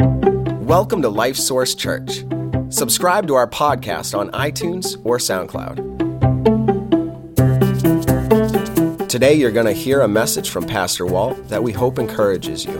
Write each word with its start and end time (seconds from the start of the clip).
Welcome 0.00 1.02
to 1.02 1.08
Life 1.08 1.36
Source 1.36 1.74
Church. 1.74 2.24
Subscribe 2.68 3.26
to 3.26 3.34
our 3.34 3.48
podcast 3.48 4.16
on 4.16 4.30
iTunes 4.30 4.96
or 5.02 5.18
SoundCloud. 5.18 5.78
Today, 9.08 9.34
you're 9.34 9.50
going 9.50 9.66
to 9.66 9.72
hear 9.72 10.02
a 10.02 10.08
message 10.08 10.50
from 10.50 10.66
Pastor 10.66 11.04
Walt 11.04 11.48
that 11.48 11.62
we 11.62 11.72
hope 11.72 11.98
encourages 11.98 12.64
you. 12.64 12.74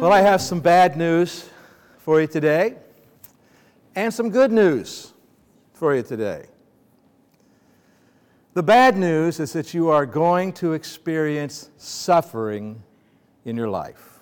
Well, 0.00 0.12
I 0.12 0.20
have 0.22 0.40
some 0.40 0.60
bad 0.60 0.96
news 0.96 1.50
for 1.98 2.22
you 2.22 2.26
today 2.26 2.76
and 3.94 4.14
some 4.14 4.30
good 4.30 4.50
news 4.50 5.12
for 5.74 5.94
you 5.94 6.02
today. 6.02 6.46
The 8.54 8.62
bad 8.62 8.98
news 8.98 9.40
is 9.40 9.54
that 9.54 9.72
you 9.72 9.88
are 9.88 10.04
going 10.04 10.52
to 10.54 10.74
experience 10.74 11.70
suffering 11.78 12.82
in 13.46 13.56
your 13.56 13.68
life. 13.68 14.20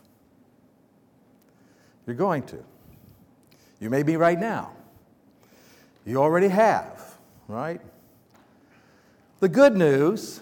You're 2.07 2.17
going 2.17 2.45
to. 2.45 2.63
You 3.81 3.91
may 3.91 4.05
be 4.05 4.17
right 4.17 4.39
now. 4.39 4.73
You 6.07 6.23
already 6.23 6.49
have, 6.49 7.17
right? 7.49 7.81
The 9.41 9.49
good 9.49 9.77
news 9.77 10.41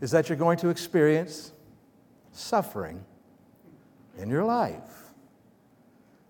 is 0.00 0.10
that 0.12 0.28
you're 0.28 0.38
going 0.38 0.58
to 0.58 0.68
experience 0.68 1.52
suffering 2.32 3.04
in 4.16 4.30
your 4.30 4.44
life. 4.44 5.12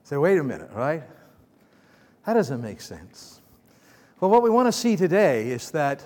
Say, 0.03 0.17
wait 0.17 0.39
a 0.39 0.45
minute, 0.45 0.71
right? 0.73 1.05
That 2.27 2.35
doesn't 2.35 2.61
make 2.61 2.81
sense. 2.81 3.41
Well, 4.19 4.31
what 4.31 4.43
we 4.43 4.51
want 4.51 4.67
to 4.67 4.73
see 4.73 4.97
today 4.97 5.51
is 5.51 5.71
that 5.71 6.03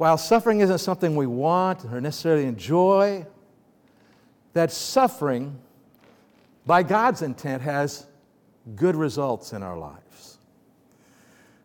while 0.00 0.16
suffering 0.16 0.60
isn't 0.60 0.78
something 0.78 1.14
we 1.14 1.26
want 1.26 1.84
or 1.84 2.00
necessarily 2.00 2.46
enjoy, 2.46 3.26
that 4.54 4.72
suffering, 4.72 5.60
by 6.64 6.82
God's 6.82 7.20
intent, 7.20 7.60
has 7.60 8.06
good 8.76 8.96
results 8.96 9.52
in 9.52 9.62
our 9.62 9.76
lives. 9.76 10.38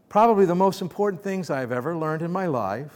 Probably 0.09 0.44
the 0.45 0.53
most 0.53 0.81
important 0.81 1.23
things 1.23 1.50
I've 1.50 1.72
ever 1.72 1.95
learned 1.95 2.23
in 2.23 2.30
my 2.30 2.45
life 2.45 2.91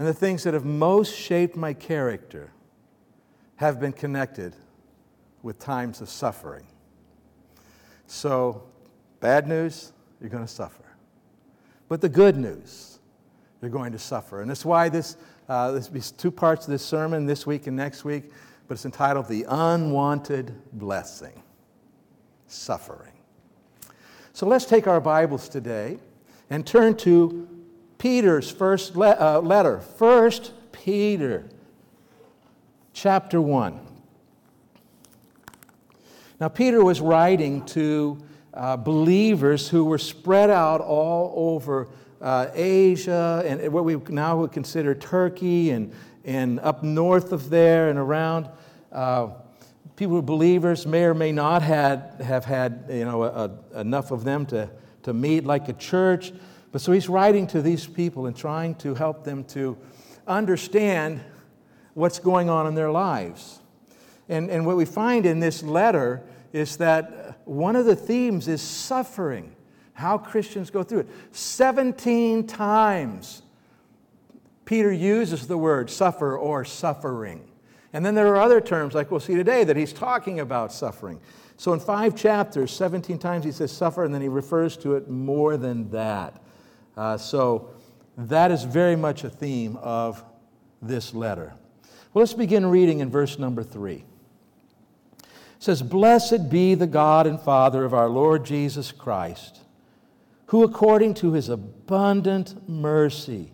and 0.00 0.08
the 0.08 0.12
things 0.12 0.42
that 0.42 0.52
have 0.52 0.64
most 0.64 1.16
shaped 1.16 1.54
my 1.54 1.72
character 1.72 2.50
have 3.54 3.78
been 3.78 3.92
connected 3.92 4.56
with 5.44 5.60
times 5.60 6.00
of 6.00 6.08
suffering. 6.08 6.66
So, 8.08 8.64
bad 9.20 9.46
news, 9.46 9.92
you're 10.20 10.28
going 10.28 10.44
to 10.44 10.52
suffer. 10.52 10.96
But 11.88 12.00
the 12.00 12.08
good 12.08 12.36
news, 12.36 12.98
you're 13.60 13.70
going 13.70 13.92
to 13.92 13.98
suffer. 13.98 14.40
And 14.40 14.50
that's 14.50 14.64
why 14.64 14.88
this, 14.88 15.16
uh, 15.48 15.80
two 16.16 16.30
parts 16.30 16.66
of 16.66 16.70
this 16.70 16.84
sermon 16.84 17.26
this 17.26 17.46
week 17.46 17.66
and 17.66 17.76
next 17.76 18.04
week, 18.04 18.30
but 18.68 18.74
it's 18.74 18.84
entitled 18.84 19.28
The 19.28 19.44
Unwanted 19.48 20.54
Blessing 20.72 21.42
Suffering. 22.46 23.12
So 24.32 24.46
let's 24.46 24.64
take 24.64 24.86
our 24.86 25.00
Bibles 25.00 25.48
today 25.48 25.98
and 26.48 26.66
turn 26.66 26.96
to 26.98 27.48
Peter's 27.98 28.50
first 28.50 28.96
le- 28.96 29.16
uh, 29.18 29.40
letter, 29.40 29.80
First 29.80 30.52
Peter, 30.72 31.44
chapter 32.94 33.40
1. 33.40 33.78
Now, 36.40 36.48
Peter 36.48 36.82
was 36.82 37.02
writing 37.02 37.66
to 37.66 38.18
uh, 38.54 38.76
believers 38.78 39.68
who 39.68 39.84
were 39.84 39.98
spread 39.98 40.48
out 40.48 40.80
all 40.80 41.34
over 41.36 41.88
uh, 42.20 42.48
Asia 42.54 43.42
and 43.46 43.72
what 43.72 43.84
we 43.84 43.96
now 44.08 44.36
would 44.38 44.52
consider 44.52 44.94
Turkey 44.94 45.70
and, 45.70 45.92
and 46.24 46.60
up 46.60 46.82
north 46.82 47.32
of 47.32 47.50
there 47.50 47.88
and 47.88 47.98
around. 47.98 48.48
Uh, 48.92 49.28
people 49.96 50.14
who 50.14 50.18
are 50.18 50.22
believers 50.22 50.86
may 50.86 51.04
or 51.04 51.14
may 51.14 51.32
not 51.32 51.62
had, 51.62 52.20
have 52.24 52.44
had 52.44 52.84
you 52.88 53.04
know, 53.04 53.22
a, 53.22 53.50
a, 53.74 53.80
enough 53.80 54.10
of 54.10 54.24
them 54.24 54.46
to, 54.46 54.68
to 55.02 55.12
meet 55.12 55.44
like 55.44 55.68
a 55.68 55.72
church. 55.74 56.32
But 56.72 56.80
so 56.80 56.92
he's 56.92 57.08
writing 57.08 57.46
to 57.48 57.62
these 57.62 57.86
people 57.86 58.26
and 58.26 58.36
trying 58.36 58.76
to 58.76 58.94
help 58.94 59.24
them 59.24 59.44
to 59.44 59.76
understand 60.26 61.20
what's 61.94 62.18
going 62.18 62.48
on 62.48 62.66
in 62.66 62.74
their 62.74 62.90
lives. 62.90 63.60
And, 64.28 64.50
and 64.50 64.64
what 64.64 64.76
we 64.76 64.84
find 64.84 65.26
in 65.26 65.40
this 65.40 65.62
letter 65.62 66.22
is 66.52 66.76
that 66.76 67.40
one 67.44 67.76
of 67.76 67.84
the 67.84 67.96
themes 67.96 68.46
is 68.46 68.62
suffering 68.62 69.54
how 69.94 70.18
Christians 70.18 70.70
go 70.70 70.82
through 70.82 71.00
it. 71.00 71.08
17 71.32 72.46
times 72.46 73.42
Peter 74.70 74.92
uses 74.92 75.48
the 75.48 75.58
word 75.58 75.90
suffer 75.90 76.38
or 76.38 76.64
suffering. 76.64 77.42
And 77.92 78.06
then 78.06 78.14
there 78.14 78.28
are 78.28 78.36
other 78.36 78.60
terms, 78.60 78.94
like 78.94 79.10
we'll 79.10 79.18
see 79.18 79.34
today, 79.34 79.64
that 79.64 79.76
he's 79.76 79.92
talking 79.92 80.38
about 80.38 80.72
suffering. 80.72 81.20
So 81.56 81.72
in 81.72 81.80
five 81.80 82.14
chapters, 82.14 82.70
17 82.70 83.18
times 83.18 83.44
he 83.44 83.50
says 83.50 83.72
suffer, 83.72 84.04
and 84.04 84.14
then 84.14 84.22
he 84.22 84.28
refers 84.28 84.76
to 84.76 84.94
it 84.94 85.10
more 85.10 85.56
than 85.56 85.90
that. 85.90 86.40
Uh, 86.96 87.18
so 87.18 87.70
that 88.16 88.52
is 88.52 88.62
very 88.62 88.94
much 88.94 89.24
a 89.24 89.28
theme 89.28 89.76
of 89.78 90.22
this 90.80 91.14
letter. 91.14 91.52
Well, 92.14 92.22
let's 92.22 92.34
begin 92.34 92.64
reading 92.66 93.00
in 93.00 93.10
verse 93.10 93.40
number 93.40 93.64
three. 93.64 94.04
It 95.18 95.26
says, 95.58 95.82
Blessed 95.82 96.48
be 96.48 96.76
the 96.76 96.86
God 96.86 97.26
and 97.26 97.40
Father 97.40 97.84
of 97.84 97.92
our 97.92 98.08
Lord 98.08 98.44
Jesus 98.44 98.92
Christ 98.92 99.62
who 100.50 100.64
according 100.64 101.14
to 101.14 101.32
his 101.32 101.48
abundant 101.48 102.68
mercy 102.68 103.52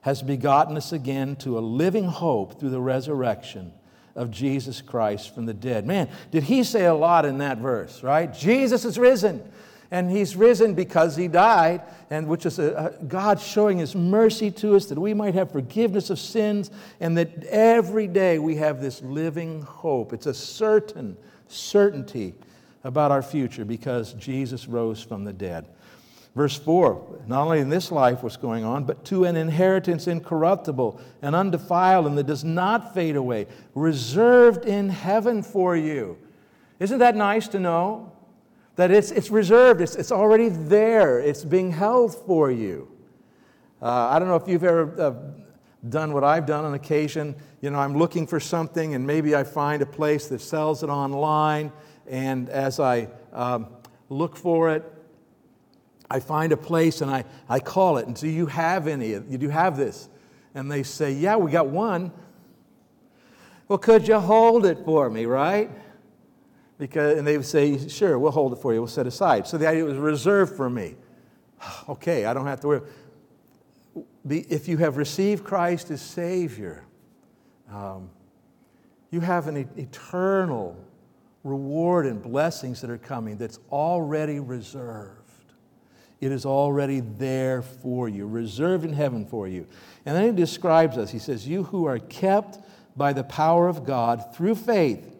has 0.00 0.22
begotten 0.22 0.74
us 0.74 0.90
again 0.90 1.36
to 1.36 1.58
a 1.58 1.60
living 1.60 2.06
hope 2.06 2.58
through 2.58 2.70
the 2.70 2.80
resurrection 2.80 3.70
of 4.16 4.30
Jesus 4.30 4.80
Christ 4.80 5.34
from 5.34 5.44
the 5.44 5.52
dead. 5.52 5.86
Man, 5.86 6.08
did 6.30 6.44
he 6.44 6.64
say 6.64 6.86
a 6.86 6.94
lot 6.94 7.26
in 7.26 7.36
that 7.38 7.58
verse, 7.58 8.02
right? 8.02 8.32
Jesus 8.32 8.86
is 8.86 8.98
risen. 8.98 9.42
And 9.90 10.10
he's 10.10 10.34
risen 10.34 10.72
because 10.72 11.14
he 11.14 11.28
died, 11.28 11.82
and 12.08 12.26
which 12.26 12.46
is 12.46 12.58
a, 12.58 12.94
a 13.00 13.04
God 13.04 13.38
showing 13.38 13.76
his 13.76 13.94
mercy 13.94 14.50
to 14.52 14.76
us 14.76 14.86
that 14.86 14.98
we 14.98 15.12
might 15.12 15.34
have 15.34 15.52
forgiveness 15.52 16.08
of 16.08 16.18
sins, 16.18 16.70
and 17.00 17.18
that 17.18 17.44
every 17.44 18.06
day 18.06 18.38
we 18.38 18.56
have 18.56 18.80
this 18.80 19.02
living 19.02 19.60
hope. 19.60 20.14
It's 20.14 20.26
a 20.26 20.32
certain 20.32 21.18
certainty 21.48 22.34
about 22.82 23.10
our 23.10 23.22
future 23.22 23.66
because 23.66 24.14
Jesus 24.14 24.66
rose 24.66 25.02
from 25.02 25.24
the 25.24 25.32
dead. 25.32 25.66
Verse 26.34 26.58
4 26.58 27.22
Not 27.26 27.42
only 27.42 27.60
in 27.60 27.68
this 27.68 27.92
life 27.92 28.22
what's 28.22 28.36
going 28.36 28.64
on, 28.64 28.84
but 28.84 29.04
to 29.06 29.24
an 29.24 29.36
inheritance 29.36 30.06
incorruptible 30.06 31.00
and 31.22 31.34
undefiled 31.34 32.06
and 32.06 32.18
that 32.18 32.26
does 32.26 32.44
not 32.44 32.94
fade 32.94 33.16
away, 33.16 33.46
reserved 33.74 34.64
in 34.64 34.88
heaven 34.88 35.42
for 35.42 35.76
you. 35.76 36.18
Isn't 36.80 36.98
that 36.98 37.16
nice 37.16 37.48
to 37.48 37.58
know? 37.58 38.12
That 38.76 38.90
it's, 38.90 39.12
it's 39.12 39.30
reserved, 39.30 39.80
it's, 39.80 39.94
it's 39.94 40.10
already 40.10 40.48
there, 40.48 41.20
it's 41.20 41.44
being 41.44 41.70
held 41.70 42.12
for 42.26 42.50
you. 42.50 42.90
Uh, 43.80 44.08
I 44.08 44.18
don't 44.18 44.26
know 44.26 44.34
if 44.34 44.48
you've 44.48 44.64
ever 44.64 45.00
uh, 45.00 45.88
done 45.88 46.12
what 46.12 46.24
I've 46.24 46.46
done 46.46 46.64
on 46.64 46.74
occasion. 46.74 47.36
You 47.60 47.70
know, 47.70 47.78
I'm 47.78 47.96
looking 47.96 48.26
for 48.26 48.40
something 48.40 48.96
and 48.96 49.06
maybe 49.06 49.36
I 49.36 49.44
find 49.44 49.80
a 49.82 49.86
place 49.86 50.26
that 50.26 50.40
sells 50.40 50.82
it 50.82 50.88
online, 50.88 51.70
and 52.08 52.48
as 52.48 52.80
I 52.80 53.08
um, 53.32 53.68
look 54.08 54.36
for 54.36 54.70
it, 54.70 54.93
I 56.10 56.20
find 56.20 56.52
a 56.52 56.56
place 56.56 57.00
and 57.00 57.10
I, 57.10 57.24
I 57.48 57.60
call 57.60 57.98
it 57.98 58.06
and 58.06 58.14
do 58.16 58.28
you 58.28 58.46
have 58.46 58.86
any? 58.86 59.18
Do 59.18 59.38
you 59.38 59.50
have 59.50 59.76
this? 59.76 60.08
And 60.54 60.70
they 60.70 60.82
say, 60.82 61.12
yeah, 61.12 61.36
we 61.36 61.50
got 61.50 61.66
one. 61.66 62.12
Well, 63.66 63.78
could 63.78 64.06
you 64.06 64.18
hold 64.20 64.66
it 64.66 64.78
for 64.84 65.08
me, 65.10 65.26
right? 65.26 65.70
Because, 66.78 67.18
and 67.18 67.26
they 67.26 67.36
would 67.36 67.46
say, 67.46 67.88
sure, 67.88 68.18
we'll 68.18 68.30
hold 68.30 68.52
it 68.52 68.56
for 68.56 68.74
you, 68.74 68.80
we'll 68.80 68.88
set 68.88 69.06
aside. 69.06 69.46
So 69.46 69.58
the 69.58 69.66
idea 69.66 69.84
was 69.84 69.96
reserved 69.96 70.56
for 70.56 70.68
me. 70.68 70.96
okay, 71.88 72.26
I 72.26 72.34
don't 72.34 72.46
have 72.46 72.60
to 72.60 72.68
worry. 72.68 72.80
If 74.28 74.68
you 74.68 74.76
have 74.78 74.96
received 74.96 75.44
Christ 75.44 75.90
as 75.90 76.00
Savior, 76.02 76.84
um, 77.70 78.10
you 79.10 79.20
have 79.20 79.48
an 79.48 79.68
eternal 79.76 80.76
reward 81.44 82.06
and 82.06 82.22
blessings 82.22 82.80
that 82.80 82.90
are 82.90 82.98
coming 82.98 83.36
that's 83.36 83.58
already 83.70 84.40
reserved. 84.40 85.23
It 86.24 86.32
is 86.32 86.46
already 86.46 87.00
there 87.00 87.60
for 87.60 88.08
you, 88.08 88.26
reserved 88.26 88.82
in 88.86 88.94
heaven 88.94 89.26
for 89.26 89.46
you. 89.46 89.66
And 90.06 90.16
then 90.16 90.24
he 90.24 90.32
describes 90.32 90.96
us. 90.96 91.10
He 91.10 91.18
says, 91.18 91.46
You 91.46 91.64
who 91.64 91.84
are 91.84 91.98
kept 91.98 92.60
by 92.96 93.12
the 93.12 93.24
power 93.24 93.68
of 93.68 93.84
God 93.84 94.34
through 94.34 94.54
faith 94.54 95.16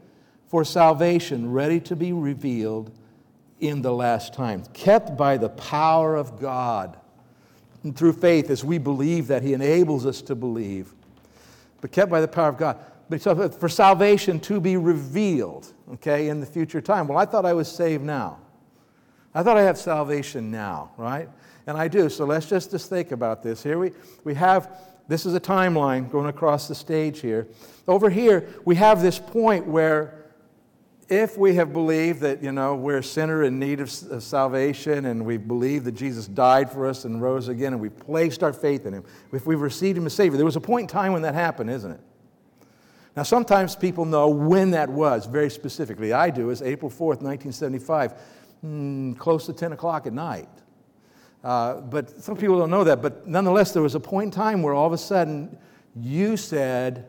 for 0.46 0.64
salvation, 0.64 1.52
ready 1.52 1.78
to 1.80 1.94
be 1.94 2.14
revealed 2.14 2.90
in 3.60 3.82
the 3.82 3.92
last 3.92 4.32
time. 4.32 4.64
Kept 4.72 5.14
by 5.14 5.36
the 5.36 5.50
power 5.50 6.16
of 6.16 6.40
God 6.40 6.96
and 7.82 7.94
through 7.94 8.14
faith 8.14 8.48
as 8.48 8.64
we 8.64 8.78
believe 8.78 9.26
that 9.26 9.42
He 9.42 9.52
enables 9.52 10.06
us 10.06 10.22
to 10.22 10.34
believe. 10.34 10.94
But 11.82 11.92
kept 11.92 12.10
by 12.10 12.22
the 12.22 12.28
power 12.28 12.48
of 12.48 12.56
God. 12.56 12.78
But 13.10 13.60
for 13.60 13.68
salvation 13.68 14.40
to 14.40 14.58
be 14.58 14.78
revealed, 14.78 15.70
okay, 15.92 16.30
in 16.30 16.40
the 16.40 16.46
future 16.46 16.80
time. 16.80 17.08
Well, 17.08 17.18
I 17.18 17.26
thought 17.26 17.44
I 17.44 17.52
was 17.52 17.70
saved 17.70 18.02
now. 18.02 18.38
I 19.34 19.42
thought 19.42 19.56
I 19.56 19.62
have 19.62 19.78
salvation 19.78 20.50
now, 20.50 20.92
right? 20.96 21.28
And 21.66 21.76
I 21.76 21.88
do. 21.88 22.08
So 22.08 22.24
let's 22.24 22.48
just, 22.48 22.70
just 22.70 22.88
think 22.88 23.10
about 23.10 23.42
this. 23.42 23.62
Here 23.62 23.78
we, 23.78 23.92
we 24.22 24.34
have 24.34 24.70
this 25.06 25.26
is 25.26 25.34
a 25.34 25.40
timeline 25.40 26.10
going 26.10 26.28
across 26.28 26.66
the 26.68 26.74
stage 26.74 27.20
here. 27.20 27.46
Over 27.86 28.08
here, 28.08 28.48
we 28.64 28.74
have 28.76 29.02
this 29.02 29.18
point 29.18 29.66
where 29.66 30.24
if 31.10 31.36
we 31.36 31.54
have 31.56 31.74
believed 31.74 32.20
that, 32.20 32.42
you 32.42 32.52
know, 32.52 32.74
we're 32.74 32.98
a 32.98 33.04
sinner 33.04 33.42
in 33.44 33.58
need 33.58 33.80
of, 33.80 33.90
of, 34.10 34.22
salvation 34.22 35.04
and 35.04 35.26
we 35.26 35.36
believe 35.36 35.84
that 35.84 35.92
Jesus 35.92 36.26
died 36.26 36.70
for 36.70 36.86
us 36.86 37.04
and 37.04 37.20
rose 37.20 37.48
again 37.48 37.74
and 37.74 37.82
we've 37.82 37.96
placed 37.96 38.42
our 38.42 38.54
faith 38.54 38.86
in 38.86 38.94
him, 38.94 39.04
if 39.32 39.46
we've 39.46 39.60
received 39.60 39.98
him 39.98 40.06
as 40.06 40.14
Savior, 40.14 40.38
there 40.38 40.46
was 40.46 40.56
a 40.56 40.60
point 40.60 40.84
in 40.84 40.88
time 40.88 41.12
when 41.12 41.20
that 41.22 41.34
happened, 41.34 41.68
isn't 41.68 41.90
it? 41.90 42.00
Now, 43.14 43.22
sometimes 43.22 43.76
people 43.76 44.06
know 44.06 44.28
when 44.28 44.72
that 44.72 44.88
was 44.88 45.26
very 45.26 45.50
specifically. 45.50 46.12
I 46.12 46.30
do, 46.30 46.50
It's 46.50 46.62
April 46.62 46.90
4th, 46.90 47.20
1975, 47.20 48.14
mm, 48.64 49.18
close 49.18 49.46
to 49.46 49.52
10 49.52 49.72
o'clock 49.72 50.06
at 50.06 50.12
night. 50.12 50.48
Uh, 51.42 51.80
but 51.82 52.10
some 52.22 52.36
people 52.36 52.58
don't 52.58 52.70
know 52.70 52.84
that. 52.84 53.02
But 53.02 53.26
nonetheless, 53.26 53.72
there 53.72 53.82
was 53.82 53.94
a 53.94 54.00
point 54.00 54.26
in 54.26 54.30
time 54.30 54.62
where 54.62 54.72
all 54.72 54.86
of 54.86 54.92
a 54.92 54.98
sudden 54.98 55.58
you 55.94 56.36
said, 56.36 57.06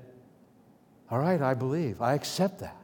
All 1.09 1.19
right, 1.19 1.41
I 1.41 1.53
believe, 1.53 2.01
I 2.01 2.13
accept 2.13 2.59
that. 2.59 2.77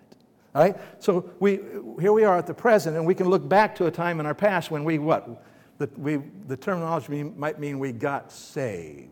All 0.55 0.63
right? 0.63 0.75
So 0.99 1.29
we, 1.39 1.59
here 1.99 2.13
we 2.13 2.23
are 2.23 2.37
at 2.37 2.47
the 2.47 2.53
present, 2.53 2.95
and 2.95 3.05
we 3.05 3.15
can 3.15 3.29
look 3.29 3.47
back 3.47 3.75
to 3.75 3.87
a 3.87 3.91
time 3.91 4.19
in 4.19 4.25
our 4.25 4.33
past 4.33 4.71
when 4.71 4.83
we 4.83 4.97
what? 4.97 5.43
The, 5.77 5.89
we, 5.97 6.17
the 6.47 6.57
terminology 6.57 7.23
might 7.23 7.59
mean 7.59 7.79
we 7.79 7.91
got 7.91 8.31
saved. 8.31 9.09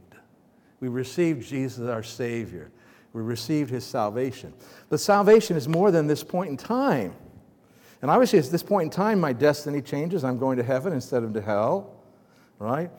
We 0.79 0.87
received 0.87 1.47
Jesus 1.47 1.79
as 1.79 1.89
our 1.89 2.03
Savior. 2.03 2.71
We 3.11 3.21
received 3.21 3.69
His 3.69 3.83
salvation. 3.83 4.53
But 4.89 4.99
salvation 4.99 5.57
is 5.57 5.67
more 5.67 5.91
than 5.91 6.07
this 6.07 6.23
point 6.23 6.51
in 6.51 6.57
time. 6.57 7.13
And 8.01 8.09
obviously, 8.09 8.39
at 8.39 8.45
this 8.45 8.63
point 8.63 8.85
in 8.85 8.89
time, 8.89 9.19
my 9.19 9.33
destiny 9.33 9.81
changes. 9.81 10.23
I'm 10.23 10.37
going 10.37 10.57
to 10.57 10.63
heaven 10.63 10.93
instead 10.93 11.23
of 11.23 11.33
to 11.33 11.41
hell, 11.41 11.95
right? 12.57 12.89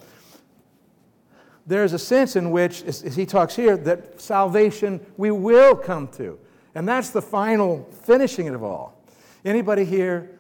There's 1.67 1.93
a 1.93 1.99
sense 1.99 2.37
in 2.37 2.51
which, 2.51 2.83
as 2.83 3.17
he 3.17 3.25
talks 3.25 3.55
here, 3.55 3.77
that 3.79 4.21
salvation 4.21 5.01
we 5.17 5.31
will 5.31 5.75
come 5.75 6.09
to. 6.09 6.39
And 6.75 6.87
that's 6.87 7.11
the 7.11 7.23
final 7.23 7.89
finishing 8.03 8.49
of 8.49 8.63
all. 8.63 9.03
Anybody 9.45 9.85
here 9.85 10.39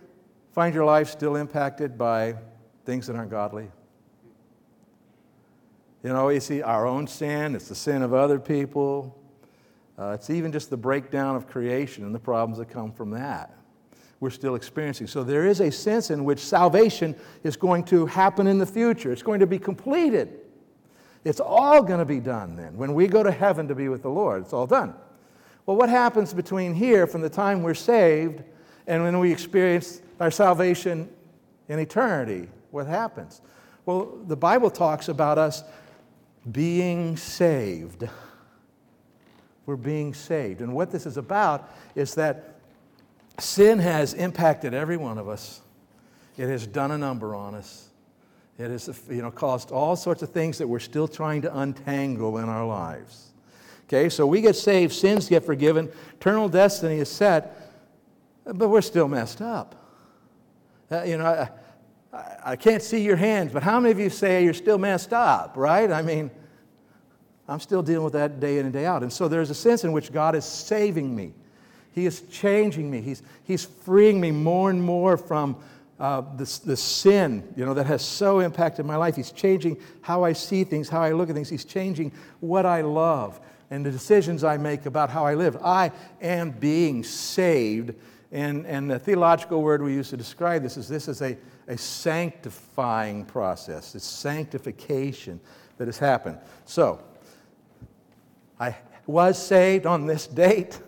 find 0.52 0.74
your 0.74 0.84
life 0.84 1.08
still 1.08 1.36
impacted 1.36 1.96
by 1.96 2.36
things 2.84 3.06
that 3.06 3.16
aren't 3.16 3.30
godly? 3.30 3.70
You 6.02 6.10
know, 6.10 6.28
you 6.30 6.40
see 6.40 6.62
our 6.62 6.86
own 6.86 7.06
sin, 7.06 7.54
it's 7.54 7.68
the 7.68 7.74
sin 7.74 8.02
of 8.02 8.14
other 8.14 8.38
people. 8.38 9.16
Uh, 9.98 10.12
it's 10.12 10.30
even 10.30 10.50
just 10.50 10.70
the 10.70 10.76
breakdown 10.76 11.36
of 11.36 11.46
creation 11.46 12.04
and 12.04 12.14
the 12.14 12.18
problems 12.18 12.58
that 12.58 12.70
come 12.70 12.90
from 12.90 13.10
that. 13.10 13.54
We're 14.20 14.30
still 14.30 14.54
experiencing. 14.54 15.06
So 15.06 15.24
there 15.24 15.46
is 15.46 15.60
a 15.60 15.72
sense 15.72 16.10
in 16.10 16.24
which 16.24 16.40
salvation 16.40 17.16
is 17.42 17.56
going 17.56 17.84
to 17.84 18.04
happen 18.04 18.46
in 18.46 18.58
the 18.58 18.66
future. 18.66 19.12
It's 19.12 19.22
going 19.22 19.40
to 19.40 19.46
be 19.46 19.58
completed. 19.58 20.40
It's 21.24 21.40
all 21.40 21.82
going 21.82 22.00
to 22.00 22.04
be 22.04 22.20
done 22.20 22.54
then. 22.54 22.76
When 22.76 22.94
we 22.94 23.06
go 23.06 23.22
to 23.22 23.30
heaven 23.30 23.66
to 23.68 23.74
be 23.74 23.88
with 23.88 24.02
the 24.02 24.10
Lord, 24.10 24.42
it's 24.42 24.52
all 24.52 24.66
done. 24.66 24.94
Well, 25.64 25.76
what 25.76 25.88
happens 25.88 26.34
between 26.34 26.74
here 26.74 27.06
from 27.06 27.22
the 27.22 27.30
time 27.30 27.62
we're 27.62 27.74
saved 27.74 28.42
and 28.86 29.02
when 29.02 29.18
we 29.18 29.32
experience 29.32 30.02
our 30.18 30.30
salvation 30.30 31.08
in 31.68 31.78
eternity? 31.78 32.48
What 32.70 32.86
happens? 32.86 33.40
Well, 33.86 34.18
the 34.26 34.36
Bible 34.36 34.70
talks 34.70 35.08
about 35.08 35.38
us 35.38 35.64
being 36.52 37.16
saved. 37.16 38.08
We're 39.66 39.76
being 39.76 40.14
saved. 40.14 40.60
And 40.60 40.74
what 40.74 40.90
this 40.90 41.06
is 41.06 41.16
about 41.16 41.72
is 41.94 42.14
that 42.14 42.59
sin 43.40 43.78
has 43.78 44.14
impacted 44.14 44.74
every 44.74 44.96
one 44.96 45.18
of 45.18 45.28
us, 45.28 45.60
it 46.36 46.48
has 46.48 46.66
done 46.66 46.90
a 46.90 46.98
number 46.98 47.34
on 47.34 47.54
us. 47.54 47.88
It 48.58 48.70
has 48.70 49.02
you 49.08 49.22
know, 49.22 49.30
caused 49.30 49.70
all 49.70 49.96
sorts 49.96 50.22
of 50.22 50.30
things 50.30 50.58
that 50.58 50.68
we're 50.68 50.80
still 50.80 51.08
trying 51.08 51.42
to 51.42 51.58
untangle 51.58 52.38
in 52.38 52.48
our 52.48 52.66
lives. 52.66 53.32
Okay, 53.84 54.08
so 54.08 54.26
we 54.26 54.40
get 54.40 54.54
saved, 54.54 54.92
sins 54.92 55.28
get 55.28 55.44
forgiven, 55.44 55.90
eternal 56.12 56.48
destiny 56.48 56.98
is 56.98 57.08
set, 57.08 57.72
but 58.44 58.68
we're 58.68 58.82
still 58.82 59.08
messed 59.08 59.40
up. 59.40 59.74
Uh, 60.90 61.02
you 61.02 61.16
know, 61.16 61.26
I, 61.26 62.16
I, 62.16 62.36
I 62.52 62.56
can't 62.56 62.82
see 62.82 63.02
your 63.02 63.16
hands, 63.16 63.52
but 63.52 63.62
how 63.62 63.80
many 63.80 63.92
of 63.92 63.98
you 63.98 64.10
say 64.10 64.44
you're 64.44 64.54
still 64.54 64.78
messed 64.78 65.12
up, 65.12 65.56
right? 65.56 65.90
I 65.90 66.02
mean, 66.02 66.30
I'm 67.48 67.60
still 67.60 67.82
dealing 67.82 68.04
with 68.04 68.12
that 68.12 68.38
day 68.38 68.58
in 68.58 68.66
and 68.66 68.72
day 68.72 68.86
out. 68.86 69.02
And 69.02 69.12
so 69.12 69.26
there's 69.26 69.50
a 69.50 69.54
sense 69.54 69.82
in 69.82 69.90
which 69.90 70.12
God 70.12 70.36
is 70.36 70.44
saving 70.44 71.14
me. 71.14 71.34
He 71.92 72.06
is 72.06 72.22
changing 72.30 72.90
me. 72.90 73.00
He's, 73.00 73.22
he's 73.44 73.64
freeing 73.64 74.20
me 74.20 74.30
more 74.30 74.70
and 74.70 74.82
more 74.82 75.16
from 75.16 75.56
uh, 75.98 76.22
the, 76.36 76.60
the 76.64 76.76
sin 76.76 77.52
you 77.56 77.64
know, 77.64 77.74
that 77.74 77.86
has 77.86 78.02
so 78.02 78.40
impacted 78.40 78.86
my 78.86 78.96
life. 78.96 79.16
He's 79.16 79.32
changing 79.32 79.76
how 80.00 80.24
I 80.24 80.32
see 80.32 80.64
things, 80.64 80.88
how 80.88 81.02
I 81.02 81.12
look 81.12 81.28
at 81.28 81.34
things. 81.34 81.48
He's 81.48 81.64
changing 81.64 82.12
what 82.40 82.64
I 82.64 82.80
love 82.80 83.40
and 83.70 83.84
the 83.84 83.90
decisions 83.90 84.42
I 84.42 84.56
make 84.56 84.86
about 84.86 85.10
how 85.10 85.24
I 85.24 85.34
live. 85.34 85.56
I 85.62 85.92
am 86.20 86.50
being 86.50 87.04
saved. 87.04 87.94
And, 88.32 88.66
and 88.66 88.90
the 88.90 88.98
theological 88.98 89.62
word 89.62 89.82
we 89.82 89.92
use 89.92 90.10
to 90.10 90.16
describe 90.16 90.62
this 90.62 90.76
is 90.76 90.88
this 90.88 91.08
is 91.08 91.22
a, 91.22 91.36
a 91.68 91.76
sanctifying 91.76 93.24
process. 93.24 93.94
It's 93.94 94.04
sanctification 94.04 95.40
that 95.78 95.86
has 95.86 95.98
happened. 95.98 96.38
So, 96.64 97.02
I 98.58 98.76
was 99.06 99.42
saved 99.42 99.86
on 99.86 100.06
this 100.06 100.26
date, 100.44 100.78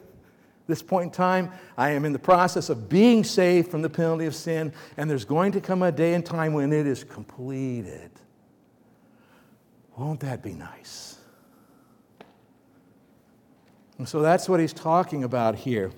this 0.67 0.83
point 0.83 1.07
in 1.07 1.11
time. 1.11 1.51
I 1.77 1.91
am 1.91 2.05
in 2.05 2.13
the 2.13 2.19
process 2.19 2.69
of 2.69 2.89
being 2.89 3.25
saved 3.25 3.71
from 3.71 3.83
the 3.83 3.91
penalty 3.91 4.27
of 4.27 4.35
sin, 4.35 4.73
and 4.97 5.09
there's 5.11 5.25
going 5.25 5.53
to 5.53 5.61
come 5.61 5.83
a 5.83 5.93
day 5.93 6.15
and 6.15 6.25
time 6.25 6.53
when 6.53 6.73
it 6.73 6.87
is 6.87 7.05
completed. 7.05 8.11
Won't 9.97 10.21
that 10.21 10.43
be 10.43 10.55
nice? 10.55 11.19
And 13.99 14.09
so 14.09 14.21
that's 14.21 14.49
what 14.49 14.59
he's 14.59 14.73
talking 14.73 15.23
about 15.23 15.55
here 15.55 15.93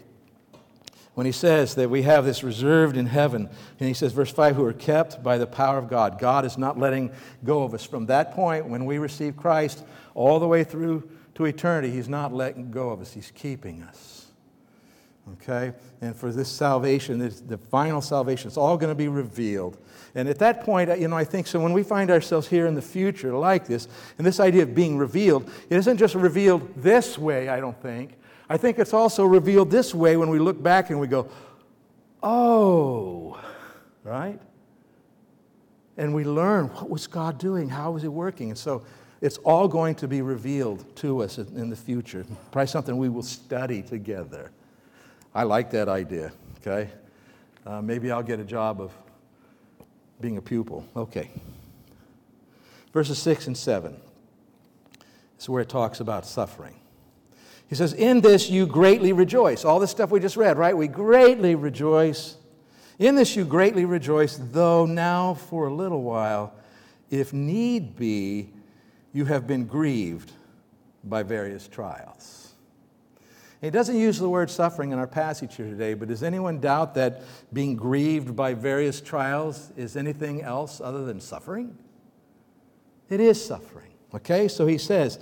when 1.15 1.27
he 1.27 1.33
says 1.33 1.77
that 1.77 1.89
we 1.89 2.03
have 2.03 2.25
this 2.25 2.43
reserved 2.43 2.97
in 2.97 3.07
heaven. 3.07 3.49
And 3.79 3.89
he 3.89 3.95
says, 3.95 4.13
verse 4.13 4.33
5, 4.33 4.57
who 4.57 4.65
are 4.65 4.73
kept 4.73 5.23
by 5.23 5.39
the 5.39 5.47
power 5.47 5.79
of 5.79 5.89
God. 5.89 6.19
God 6.19 6.45
is 6.45 6.59
not 6.59 6.77
letting 6.77 7.13
go 7.45 7.63
of 7.63 7.73
us. 7.73 7.85
From 7.85 8.07
that 8.07 8.33
point, 8.33 8.67
when 8.67 8.85
we 8.85 8.99
receive 8.99 9.37
Christ, 9.37 9.85
all 10.15 10.41
the 10.41 10.49
way 10.49 10.65
through 10.65 11.09
to 11.37 11.45
eternity, 11.45 11.91
he's 11.91 12.09
not 12.09 12.33
letting 12.33 12.71
go 12.71 12.91
of 12.91 13.01
us, 13.01 13.13
he's 13.13 13.31
keeping 13.31 13.83
us. 13.83 14.24
Okay? 15.33 15.73
And 16.01 16.15
for 16.15 16.31
this 16.33 16.49
salvation, 16.49 17.19
this, 17.19 17.41
the 17.41 17.57
final 17.57 18.01
salvation, 18.01 18.49
it's 18.49 18.57
all 18.57 18.77
going 18.77 18.91
to 18.91 18.95
be 18.95 19.09
revealed. 19.09 19.79
And 20.15 20.29
at 20.29 20.39
that 20.39 20.63
point, 20.63 20.91
uh, 20.91 20.95
you 20.95 21.09
know, 21.09 21.17
I 21.17 21.25
think 21.25 21.47
so 21.47 21.59
when 21.59 21.73
we 21.73 21.83
find 21.83 22.11
ourselves 22.11 22.47
here 22.47 22.67
in 22.67 22.75
the 22.75 22.83
future 22.83 23.33
like 23.35 23.67
this, 23.67 23.89
and 24.19 24.27
this 24.27 24.39
idea 24.39 24.63
of 24.63 24.75
being 24.75 24.97
revealed, 24.97 25.51
it 25.71 25.77
isn't 25.77 25.97
just 25.97 26.15
revealed 26.15 26.75
this 26.77 27.19
way, 27.19 27.49
I 27.49 27.59
don't 27.59 27.81
think. 27.81 28.17
I 28.49 28.57
think 28.59 28.79
it's 28.79 28.93
also 28.93 29.25
revealed 29.25 29.71
this 29.71 29.95
way 29.95 30.17
when 30.17 30.29
we 30.29 30.39
look 30.39 30.63
back 30.63 30.91
and 30.91 31.01
we 31.01 31.07
go, 31.07 31.29
oh, 32.23 33.41
right? 34.03 34.39
And 35.97 36.15
we 36.15 36.25
learn 36.25 36.67
what 36.67 36.91
was 36.91 37.07
God 37.07 37.39
doing? 37.39 37.69
How 37.69 37.93
was 37.93 38.03
He 38.03 38.09
working? 38.09 38.51
And 38.51 38.59
so 38.59 38.85
it's 39.21 39.39
all 39.39 39.69
going 39.69 39.95
to 39.97 40.09
be 40.09 40.21
revealed 40.21 40.85
to 40.97 41.23
us 41.23 41.39
in 41.39 41.71
the 41.71 41.77
future. 41.77 42.27
Probably 42.53 42.67
something 42.67 42.99
we 42.99 43.09
will 43.09 43.23
study 43.23 43.81
together. 43.81 44.51
I 45.35 45.43
like 45.43 45.71
that 45.73 45.89
idea, 45.89 46.33
okay? 46.61 46.91
Uh, 47.67 47.83
maybe 47.83 48.11
I'll 48.11 48.23
get 48.23 48.41
a 48.41 48.45
job 48.45 48.81
of 48.81 48.93
being 50.21 50.37
a 50.37 50.43
pupil. 50.43 50.87
Okay. 50.95 51.31
Verses 52.93 53.19
6 53.19 53.49
and 53.49 53.57
7 53.57 53.97
is 55.39 55.49
where 55.49 55.63
it 55.63 55.69
talks 55.69 56.01
about 56.01 56.25
suffering. 56.25 56.77
He 57.69 57.75
says, 57.75 57.93
In 57.93 58.21
this 58.21 58.49
you 58.49 58.67
greatly 58.67 59.13
rejoice. 59.13 59.65
All 59.65 59.81
this 59.81 59.91
stuff 59.91 60.11
we 60.11 60.21
just 60.21 60.37
read, 60.37 60.57
right? 60.57 60.77
We 60.77 60.87
greatly 60.87 61.55
rejoice. 61.55 62.37
In 62.99 63.17
this 63.17 63.35
you 63.35 63.45
greatly 63.45 63.85
rejoice, 63.85 64.39
though 64.41 64.87
now 64.87 65.35
for 65.35 65.67
a 65.67 65.75
little 65.75 66.03
while, 66.03 66.55
if 67.11 67.33
need 67.33 67.97
be, 67.97 68.51
you 69.13 69.25
have 69.25 69.47
been 69.47 69.67
grieved 69.67 70.33
by 71.03 71.23
various 71.23 71.67
trials. 71.67 72.44
He 73.65 73.71
doesn't 73.71 73.99
use 73.99 74.19
the 74.19 74.29
word 74.29 74.51
suffering 74.51 74.93
in 74.93 74.99
our 74.99 75.07
passage 75.07 75.57
here 75.57 75.65
today, 75.65 75.95
but 75.95 76.09
does 76.09 76.23
anyone 76.23 76.61
doubt 76.61 76.95
that 76.97 77.23
being 77.51 77.77
grieved 77.77 78.37
by 78.37 78.53
various 78.53 79.01
trials 79.01 79.73
is 79.75 79.97
anything 79.97 80.43
else 80.43 80.83
other 80.83 81.07
than 81.07 81.19
suffering? 81.19 81.75
It 83.09 83.21
is 83.21 83.43
suffering. 83.43 83.93
Okay, 84.15 84.49
so 84.49 84.67
he 84.67 84.77
says, 84.77 85.19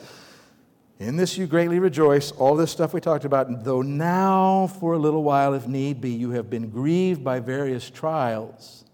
In 0.98 1.16
this 1.16 1.38
you 1.38 1.46
greatly 1.46 1.78
rejoice, 1.78 2.32
all 2.32 2.56
this 2.56 2.72
stuff 2.72 2.92
we 2.92 3.00
talked 3.00 3.24
about, 3.24 3.62
though 3.62 3.80
now 3.80 4.66
for 4.66 4.94
a 4.94 4.98
little 4.98 5.22
while, 5.22 5.54
if 5.54 5.68
need 5.68 6.00
be, 6.00 6.10
you 6.10 6.30
have 6.30 6.50
been 6.50 6.68
grieved 6.68 7.22
by 7.22 7.38
various 7.38 7.90
trials, 7.90 8.84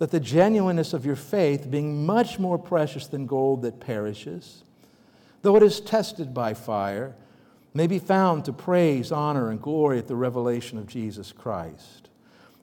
that 0.00 0.10
the 0.10 0.20
genuineness 0.20 0.92
of 0.92 1.06
your 1.06 1.16
faith, 1.16 1.70
being 1.70 2.04
much 2.04 2.38
more 2.38 2.58
precious 2.58 3.06
than 3.06 3.24
gold 3.24 3.62
that 3.62 3.80
perishes, 3.80 4.64
though 5.40 5.56
it 5.56 5.62
is 5.62 5.80
tested 5.80 6.34
by 6.34 6.52
fire, 6.52 7.16
may 7.76 7.86
be 7.86 7.98
found 7.98 8.46
to 8.46 8.52
praise, 8.52 9.12
honor, 9.12 9.50
and 9.50 9.60
glory 9.60 9.98
at 9.98 10.08
the 10.08 10.16
revelation 10.16 10.78
of 10.78 10.86
Jesus 10.86 11.30
Christ, 11.30 12.08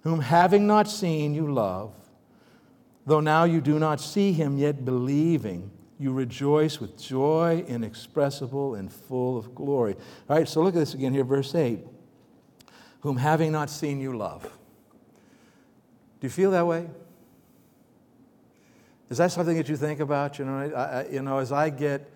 whom 0.01 0.19
having 0.19 0.65
not 0.65 0.89
seen 0.89 1.35
you 1.35 1.53
love, 1.53 1.93
though 3.05 3.19
now 3.19 3.43
you 3.43 3.61
do 3.61 3.77
not 3.77 4.01
see 4.01 4.33
him, 4.33 4.57
yet 4.57 4.83
believing, 4.83 5.69
you 5.99 6.11
rejoice 6.11 6.79
with 6.79 6.97
joy 6.97 7.63
inexpressible 7.67 8.73
and 8.73 8.91
full 8.91 9.37
of 9.37 9.53
glory. 9.53 9.95
All 10.27 10.37
right, 10.37 10.47
so 10.47 10.63
look 10.63 10.73
at 10.75 10.79
this 10.79 10.95
again 10.95 11.13
here, 11.13 11.23
verse 11.23 11.53
8. 11.53 11.79
Whom 13.01 13.17
having 13.17 13.51
not 13.51 13.69
seen 13.69 14.01
you 14.01 14.17
love. 14.17 14.41
Do 14.41 14.49
you 16.21 16.29
feel 16.29 16.51
that 16.51 16.65
way? 16.65 16.89
Is 19.11 19.19
that 19.19 19.31
something 19.31 19.55
that 19.57 19.69
you 19.69 19.77
think 19.77 19.99
about? 19.99 20.39
You 20.39 20.45
know, 20.45 20.71
I, 20.75 21.01
I, 21.01 21.07
you 21.07 21.21
know 21.21 21.37
as 21.37 21.51
I 21.51 21.69
get 21.69 22.09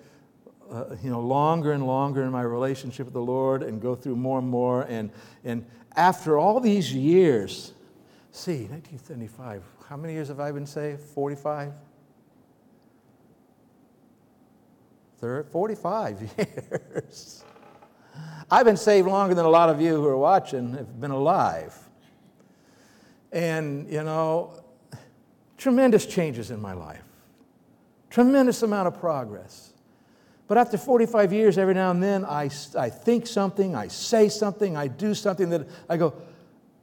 uh, 0.72 0.96
you 1.04 1.10
know, 1.10 1.20
longer 1.20 1.72
and 1.72 1.86
longer 1.86 2.24
in 2.24 2.32
my 2.32 2.42
relationship 2.42 3.06
with 3.06 3.14
the 3.14 3.22
Lord 3.22 3.64
and 3.64 3.82
go 3.82 3.96
through 3.96 4.16
more 4.16 4.40
and 4.40 4.48
more, 4.48 4.84
and, 4.84 5.12
and 5.44 5.66
after 5.96 6.38
all 6.38 6.60
these 6.60 6.94
years, 6.94 7.74
see, 8.32 8.68
1975, 8.68 9.64
how 9.88 9.98
many 9.98 10.14
years 10.14 10.28
have 10.28 10.40
I 10.40 10.52
been 10.52 10.66
saved? 10.66 11.02
45? 11.02 11.74
30, 15.20 15.50
45 15.50 16.22
years. 16.38 17.44
I've 18.50 18.66
been 18.66 18.78
saved 18.78 19.08
longer 19.08 19.34
than 19.34 19.46
a 19.46 19.50
lot 19.50 19.70
of 19.70 19.82
you 19.82 19.96
who 19.96 20.06
are 20.06 20.18
watching 20.18 20.74
have 20.74 21.00
been 21.00 21.12
alive. 21.12 21.78
And, 23.32 23.92
you 23.92 24.04
know, 24.04 24.64
tremendous 25.58 26.06
changes 26.06 26.52
in 26.52 26.62
my 26.62 26.74
life, 26.74 27.04
tremendous 28.10 28.62
amount 28.64 28.88
of 28.88 29.00
progress. 29.00 29.74
But 30.48 30.58
after 30.58 30.78
45 30.78 31.34
years, 31.34 31.58
every 31.58 31.74
now 31.74 31.92
and 31.92 32.02
then, 32.02 32.24
I, 32.24 32.50
I 32.78 32.90
think 32.90 33.28
something, 33.28 33.76
I 33.76 33.90
say 33.90 34.30
something, 34.30 34.78
I 34.78 34.88
do 34.88 35.14
something 35.14 35.50
that 35.50 35.68
I 35.90 35.98
go, 35.98 36.14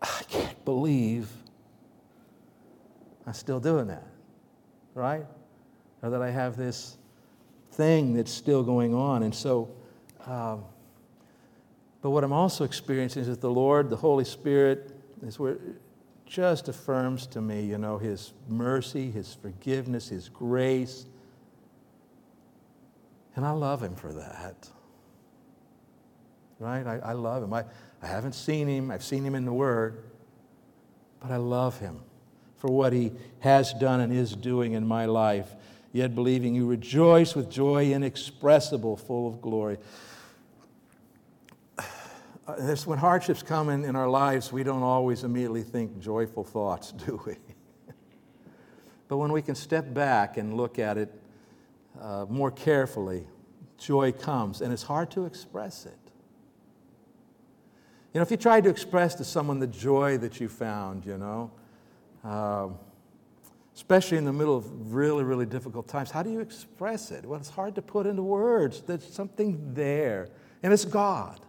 I 0.02 0.22
can't 0.28 0.64
believe 0.64 1.30
I'm 3.26 3.32
still 3.32 3.60
doing 3.60 3.86
that, 3.86 4.06
right? 4.94 5.24
Or 6.02 6.10
that 6.10 6.20
I 6.20 6.30
have 6.30 6.56
this 6.56 6.98
thing 7.72 8.14
that's 8.14 8.30
still 8.30 8.62
going 8.62 8.94
on. 8.94 9.22
And 9.22 9.34
so, 9.34 9.70
um, 10.26 10.64
but 12.02 12.10
what 12.10 12.22
I'm 12.22 12.34
also 12.34 12.64
experiencing 12.64 13.22
is 13.22 13.28
that 13.28 13.40
the 13.40 13.50
Lord, 13.50 13.88
the 13.88 13.96
Holy 13.96 14.24
Spirit, 14.24 14.94
is 15.22 15.38
where 15.38 15.56
just 16.26 16.68
affirms 16.68 17.26
to 17.28 17.40
me, 17.40 17.62
you 17.62 17.78
know, 17.78 17.96
His 17.96 18.32
mercy, 18.48 19.10
His 19.10 19.34
forgiveness, 19.34 20.08
His 20.08 20.28
grace. 20.28 21.06
And 23.36 23.44
I 23.44 23.50
love 23.50 23.82
Him 23.82 23.94
for 23.94 24.12
that. 24.12 24.68
Right? 26.58 26.86
I, 26.86 26.98
I 26.98 27.12
love 27.12 27.42
Him. 27.42 27.52
I, 27.52 27.64
I 28.02 28.06
haven't 28.06 28.34
seen 28.34 28.68
Him, 28.68 28.90
I've 28.90 29.04
seen 29.04 29.24
Him 29.24 29.34
in 29.34 29.44
the 29.44 29.52
Word, 29.52 30.04
but 31.20 31.30
I 31.30 31.36
love 31.36 31.78
Him 31.78 32.00
for 32.56 32.68
what 32.70 32.92
He 32.92 33.12
has 33.40 33.72
done 33.74 34.00
and 34.00 34.12
is 34.12 34.34
doing 34.34 34.72
in 34.72 34.86
my 34.86 35.06
life. 35.06 35.54
Yet 35.92 36.14
believing 36.14 36.54
you 36.54 36.66
rejoice 36.66 37.34
with 37.34 37.50
joy 37.50 37.92
inexpressible, 37.92 38.96
full 38.96 39.28
of 39.28 39.40
glory. 39.40 39.78
Uh, 42.46 42.56
this, 42.56 42.86
when 42.86 42.98
hardships 42.98 43.42
come 43.42 43.70
in, 43.70 43.86
in 43.86 43.96
our 43.96 44.06
lives, 44.06 44.52
we 44.52 44.62
don't 44.62 44.82
always 44.82 45.24
immediately 45.24 45.62
think 45.62 45.98
joyful 45.98 46.44
thoughts, 46.44 46.92
do 47.06 47.18
we? 47.24 47.36
but 49.08 49.16
when 49.16 49.32
we 49.32 49.40
can 49.40 49.54
step 49.54 49.94
back 49.94 50.36
and 50.36 50.54
look 50.54 50.78
at 50.78 50.98
it 50.98 51.10
uh, 52.00 52.26
more 52.28 52.50
carefully, 52.50 53.26
joy 53.78 54.12
comes, 54.12 54.60
and 54.60 54.72
it's 54.72 54.82
hard 54.82 55.10
to 55.12 55.24
express 55.26 55.86
it. 55.86 55.98
You 58.12 58.20
know, 58.20 58.22
if 58.22 58.30
you 58.30 58.36
tried 58.36 58.64
to 58.64 58.70
express 58.70 59.14
to 59.16 59.24
someone 59.24 59.58
the 59.58 59.66
joy 59.66 60.18
that 60.18 60.40
you 60.40 60.48
found, 60.48 61.04
you 61.04 61.18
know, 61.18 61.50
um, 62.22 62.78
especially 63.74 64.18
in 64.18 64.24
the 64.24 64.32
middle 64.32 64.56
of 64.56 64.94
really, 64.94 65.24
really 65.24 65.46
difficult 65.46 65.88
times, 65.88 66.10
how 66.12 66.22
do 66.22 66.30
you 66.30 66.40
express 66.40 67.10
it? 67.10 67.26
Well, 67.26 67.40
it's 67.40 67.50
hard 67.50 67.74
to 67.74 67.82
put 67.82 68.06
into 68.06 68.22
words. 68.22 68.82
There's 68.82 69.12
something 69.12 69.74
there, 69.74 70.28
and 70.62 70.72
it's 70.72 70.84
God. 70.84 71.40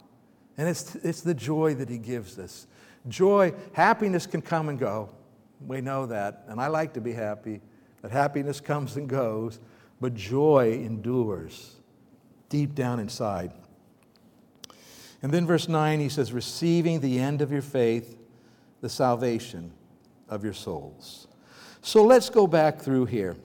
And 0.58 0.68
it's, 0.68 0.96
it's 0.96 1.22
the 1.22 1.34
joy 1.34 1.76
that 1.76 1.90
He 1.90 1.98
gives 1.98 2.40
us. 2.40 2.66
Joy, 3.08 3.54
happiness 3.74 4.26
can 4.26 4.42
come 4.42 4.70
and 4.70 4.80
go. 4.80 5.10
We 5.66 5.82
know 5.82 6.06
that. 6.08 6.46
And 6.48 6.60
I 6.60 6.68
like 6.68 6.94
to 6.94 7.02
be 7.02 7.14
happy, 7.14 7.62
but 8.02 8.10
happiness 8.10 8.60
comes 8.60 8.96
and 8.96 9.08
goes, 9.08 9.60
but 10.00 10.14
joy 10.14 10.74
endures 10.74 11.76
deep 12.50 12.76
down 12.76 13.00
inside. 13.00 13.52
And 15.22 15.32
then, 15.34 15.48
verse 15.48 15.68
9, 15.68 16.00
he 16.00 16.10
says, 16.10 16.32
receiving 16.32 17.00
the 17.00 17.20
end 17.20 17.42
of 17.42 17.52
your 17.52 17.62
faith, 17.62 18.18
the 18.82 18.90
salvation 18.90 19.72
of 20.30 20.44
your 20.44 20.54
souls. 20.54 21.28
So 21.82 22.04
let's 22.04 22.30
go 22.30 22.46
back 22.46 22.80
through 22.80 23.06
here. 23.06 23.36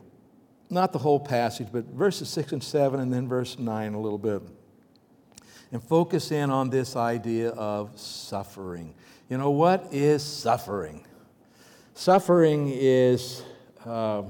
Not 0.69 0.93
the 0.93 0.99
whole 0.99 1.21
passage, 1.21 1.69
but 1.73 1.85
verses 1.87 2.29
6 2.29 2.53
and 2.53 2.63
7, 2.63 3.01
and 3.01 3.13
then 3.13 3.29
verse 3.29 3.59
9 3.59 3.95
a 3.95 4.01
little 4.01 4.19
bit 4.19 4.43
and 5.73 5.83
focus 5.83 6.31
in 6.31 6.51
on 6.51 6.71
this 6.71 6.97
idea 6.97 7.51
of 7.51 7.99
suffering. 7.99 8.95
You 9.29 9.39
know, 9.39 9.51
what 9.51 9.89
is 9.93 10.23
suffering? 10.23 11.07
Suffering 11.95 12.71
is 12.73 13.43
uh, 13.85 14.23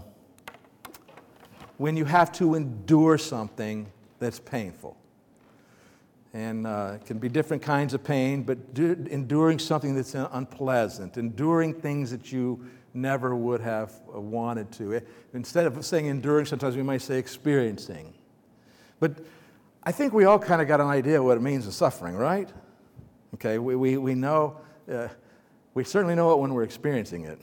when 1.81 1.97
you 1.97 2.05
have 2.05 2.31
to 2.31 2.57
endure 2.57 3.17
something 3.17 3.91
that's 4.19 4.39
painful. 4.39 4.95
And 6.35 6.67
uh, 6.67 6.93
it 6.97 7.07
can 7.07 7.17
be 7.17 7.31
different 7.31 7.63
kinds 7.63 7.95
of 7.95 8.05
pain, 8.05 8.43
but 8.43 8.75
do, 8.75 9.07
enduring 9.09 9.59
something 9.59 9.95
that's 9.95 10.15
unpleasant, 10.15 11.17
enduring 11.17 11.73
things 11.73 12.11
that 12.11 12.31
you 12.31 12.63
never 12.93 13.35
would 13.35 13.63
have 13.63 13.95
wanted 14.09 14.71
to. 14.73 15.01
Instead 15.33 15.65
of 15.65 15.83
saying 15.83 16.05
enduring, 16.05 16.45
sometimes 16.45 16.77
we 16.77 16.83
might 16.83 17.01
say 17.01 17.17
experiencing. 17.17 18.13
But 18.99 19.13
I 19.83 19.91
think 19.91 20.13
we 20.13 20.27
all 20.27 20.39
kind 20.39 20.61
of 20.61 20.69
got 20.69 20.83
an 20.83 20.87
idea 20.87 21.23
what 21.23 21.39
it 21.39 21.43
means 21.43 21.67
of 21.67 21.73
suffering, 21.73 22.15
right? 22.15 22.51
Okay, 23.37 23.57
we, 23.57 23.75
we, 23.75 23.97
we 23.97 24.15
know, 24.15 24.59
uh, 24.93 25.09
we 25.73 25.85
certainly 25.85 26.15
know 26.15 26.31
it 26.33 26.41
when 26.41 26.53
we're 26.53 26.63
experiencing 26.63 27.25
it, 27.25 27.41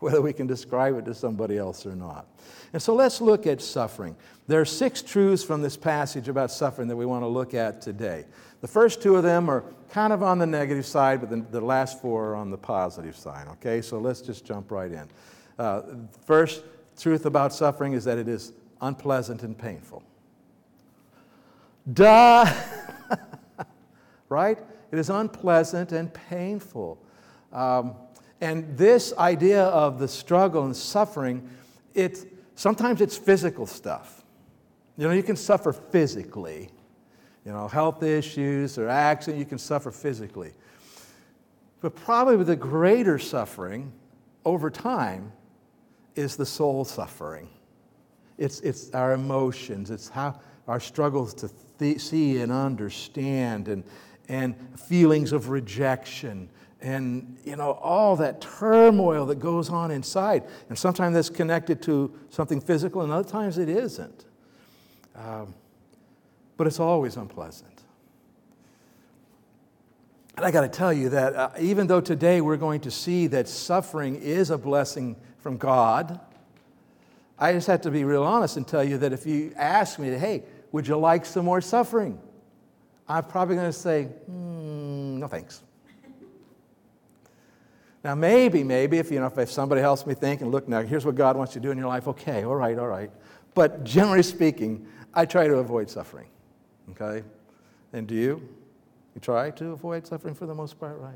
whether 0.10 0.20
we 0.20 0.32
can 0.32 0.46
describe 0.46 0.96
it 0.96 1.04
to 1.04 1.14
somebody 1.14 1.58
else 1.58 1.86
or 1.86 1.94
not. 1.94 2.26
And 2.72 2.80
so 2.80 2.94
let's 2.94 3.20
look 3.20 3.46
at 3.46 3.60
suffering. 3.60 4.16
There 4.46 4.60
are 4.60 4.66
six 4.66 5.02
truths 5.02 5.44
from 5.44 5.62
this 5.62 5.76
passage 5.76 6.28
about 6.28 6.50
suffering 6.50 6.88
that 6.88 6.96
we 6.96 7.06
want 7.06 7.22
to 7.22 7.28
look 7.28 7.54
at 7.54 7.80
today. 7.80 8.24
The 8.60 8.68
first 8.68 9.02
two 9.02 9.16
of 9.16 9.22
them 9.22 9.48
are 9.48 9.64
kind 9.90 10.12
of 10.12 10.22
on 10.22 10.38
the 10.38 10.46
negative 10.46 10.86
side, 10.86 11.20
but 11.20 11.30
the, 11.30 11.40
the 11.50 11.60
last 11.60 12.00
four 12.00 12.30
are 12.30 12.34
on 12.34 12.50
the 12.50 12.58
positive 12.58 13.16
side, 13.16 13.48
okay? 13.48 13.80
So 13.80 13.98
let's 13.98 14.20
just 14.20 14.44
jump 14.44 14.70
right 14.70 14.90
in. 14.90 15.08
Uh, 15.58 15.82
first 16.26 16.64
truth 16.98 17.26
about 17.26 17.52
suffering 17.52 17.92
is 17.92 18.04
that 18.04 18.18
it 18.18 18.28
is 18.28 18.52
unpleasant 18.80 19.42
and 19.42 19.56
painful. 19.56 20.02
Duh! 21.92 22.52
right? 24.28 24.58
It 24.92 24.98
is 24.98 25.10
unpleasant 25.10 25.92
and 25.92 26.12
painful. 26.12 26.98
Um, 27.52 27.94
and 28.40 28.76
this 28.76 29.12
idea 29.18 29.64
of 29.64 29.98
the 29.98 30.08
struggle 30.08 30.64
and 30.64 30.76
suffering, 30.76 31.48
it, 31.94 32.26
sometimes 32.54 33.00
it's 33.00 33.16
physical 33.16 33.66
stuff. 33.66 34.24
You 34.96 35.08
know, 35.08 35.14
you 35.14 35.22
can 35.22 35.36
suffer 35.36 35.72
physically. 35.72 36.70
You 37.44 37.52
know, 37.52 37.68
health 37.68 38.02
issues 38.02 38.78
or 38.78 38.88
accident, 38.88 39.38
you 39.38 39.46
can 39.46 39.58
suffer 39.58 39.90
physically. 39.90 40.52
But 41.80 41.96
probably 41.96 42.44
the 42.44 42.56
greater 42.56 43.18
suffering 43.18 43.92
over 44.44 44.70
time 44.70 45.32
is 46.14 46.36
the 46.36 46.46
soul 46.46 46.84
suffering. 46.84 47.48
It's, 48.36 48.60
it's 48.60 48.90
our 48.90 49.12
emotions, 49.12 49.90
it's 49.90 50.08
how 50.08 50.38
our 50.66 50.80
struggles 50.80 51.34
to 51.34 51.50
th- 51.78 52.00
see 52.00 52.38
and 52.38 52.52
understand, 52.52 53.68
and, 53.68 53.84
and 54.28 54.54
feelings 54.78 55.32
of 55.32 55.48
rejection, 55.48 56.48
and 56.82 57.36
you 57.44 57.56
know 57.56 57.72
all 57.72 58.16
that 58.16 58.40
turmoil 58.40 59.26
that 59.26 59.38
goes 59.38 59.70
on 59.70 59.90
inside. 59.90 60.44
And 60.68 60.78
sometimes 60.78 61.14
that's 61.14 61.30
connected 61.30 61.82
to 61.82 62.12
something 62.30 62.60
physical, 62.60 63.02
and 63.02 63.12
other 63.12 63.28
times 63.28 63.58
it 63.58 63.68
isn't. 63.68 64.24
Um, 65.14 65.54
but 66.56 66.66
it's 66.66 66.80
always 66.80 67.16
unpleasant. 67.16 67.82
And 70.36 70.46
I 70.46 70.50
got 70.50 70.62
to 70.62 70.68
tell 70.68 70.92
you 70.92 71.10
that 71.10 71.34
uh, 71.34 71.50
even 71.58 71.86
though 71.86 72.00
today 72.00 72.40
we're 72.40 72.56
going 72.56 72.80
to 72.82 72.90
see 72.90 73.26
that 73.26 73.48
suffering 73.48 74.16
is 74.16 74.50
a 74.50 74.56
blessing 74.56 75.16
from 75.38 75.58
God, 75.58 76.18
I 77.38 77.52
just 77.52 77.66
have 77.66 77.82
to 77.82 77.90
be 77.90 78.04
real 78.04 78.22
honest 78.22 78.56
and 78.56 78.66
tell 78.66 78.84
you 78.84 78.98
that 78.98 79.12
if 79.12 79.26
you 79.26 79.52
ask 79.56 79.98
me, 79.98 80.10
hey, 80.10 80.44
would 80.72 80.86
you 80.86 80.96
like 80.96 81.26
some 81.26 81.44
more 81.44 81.60
suffering? 81.60 82.18
I'm 83.08 83.24
probably 83.24 83.56
going 83.56 83.68
to 83.68 83.72
say, 83.72 84.08
mm, 84.30 85.18
No 85.18 85.26
thanks. 85.26 85.62
Now, 88.02 88.14
maybe, 88.14 88.64
maybe, 88.64 88.98
if, 88.98 89.10
you 89.10 89.20
know, 89.20 89.30
if 89.36 89.50
somebody 89.50 89.82
helps 89.82 90.06
me 90.06 90.14
think 90.14 90.40
and 90.40 90.50
look, 90.50 90.68
now 90.68 90.80
here's 90.82 91.04
what 91.04 91.16
God 91.16 91.36
wants 91.36 91.54
you 91.54 91.60
to 91.60 91.66
do 91.66 91.70
in 91.70 91.76
your 91.76 91.88
life, 91.88 92.08
okay, 92.08 92.44
all 92.44 92.56
right, 92.56 92.78
all 92.78 92.88
right. 92.88 93.10
But 93.54 93.84
generally 93.84 94.22
speaking, 94.22 94.86
I 95.12 95.26
try 95.26 95.46
to 95.46 95.56
avoid 95.56 95.90
suffering. 95.90 96.28
Okay? 96.90 97.26
And 97.92 98.06
do 98.06 98.14
you? 98.14 98.48
You 99.14 99.20
try 99.20 99.50
to 99.50 99.72
avoid 99.72 100.06
suffering 100.06 100.34
for 100.34 100.46
the 100.46 100.54
most 100.54 100.78
part, 100.80 100.98
right? 100.98 101.12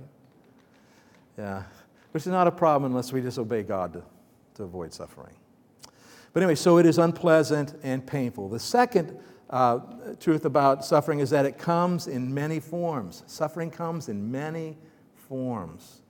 Yeah. 1.39 1.63
Which 2.13 2.25
is 2.25 2.33
not 2.33 2.47
a 2.47 2.53
problem 2.53 2.93
unless 2.93 3.13
we 3.13 3.21
disobey 3.21 3.63
God 3.63 3.95
to, 3.95 4.03
to 4.57 4.65
avoid 4.65 4.93
suffering. 4.93 5.35
But 6.33 6.43
anyway, 6.43 6.57
so 6.57 6.79
it 6.79 6.87
is 6.87 6.99
unpleasant 6.99 7.79
and 7.83 8.07
painful. 8.07 8.49
The 8.49 8.59
second 8.59 9.17
uh, 9.49 9.79
truth 10.21 10.45
about 10.45 10.85
suffering 10.85 11.21
is 11.21 11.31
that 11.31 11.47
it 11.47 11.59
comes 11.59 12.09
in 12.09 12.35
many 12.35 12.61
forms. 12.61 13.23
Suffering 13.27 13.71
comes 13.71 14.09
in 14.09 14.31
many 14.31 14.77
forms. 15.29 16.03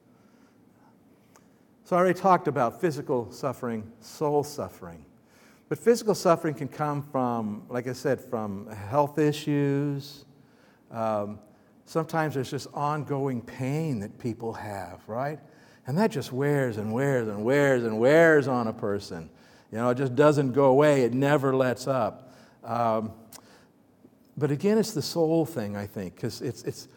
So 1.95 1.99
I 1.99 2.01
already 2.01 2.19
talked 2.19 2.49
about 2.49 2.81
physical 2.81 3.31
suffering, 3.31 3.89
soul 4.01 4.43
suffering. 4.43 5.05
But 5.69 5.79
physical 5.79 6.17
suffering 6.17 6.57
can 6.57 6.67
come 6.67 7.05
from, 7.05 7.63
like 7.69 7.87
I 7.87 7.93
said, 7.93 8.21
from 8.21 8.67
health 8.67 9.17
issues. 9.17 10.25
Um, 10.91 11.39
sometimes 11.85 12.35
there's 12.35 12.51
just 12.51 12.67
ongoing 12.75 13.41
pain 13.43 14.01
that 14.01 14.19
people 14.19 14.55
have, 14.55 15.09
right? 15.09 15.39
And 15.87 15.97
that 15.97 16.11
just 16.11 16.33
wears 16.33 16.79
and 16.79 16.93
wears 16.93 17.29
and 17.29 17.45
wears 17.45 17.85
and 17.85 18.01
wears 18.01 18.49
on 18.49 18.67
a 18.67 18.73
person. 18.73 19.31
You 19.71 19.79
know, 19.79 19.91
it 19.91 19.97
just 19.97 20.17
doesn't 20.17 20.51
go 20.51 20.65
away, 20.65 21.03
it 21.03 21.15
never 21.15 21.55
lets 21.55 21.87
up. 21.87 22.35
Um, 22.65 23.13
but 24.37 24.51
again, 24.51 24.79
it's 24.79 24.95
the 24.95 25.03
soul 25.03 25.47
thing, 25.47 25.77
I 25.77 25.87
think, 25.87 26.17
because 26.17 26.43
it's, 26.43 26.65
it's 26.65 26.89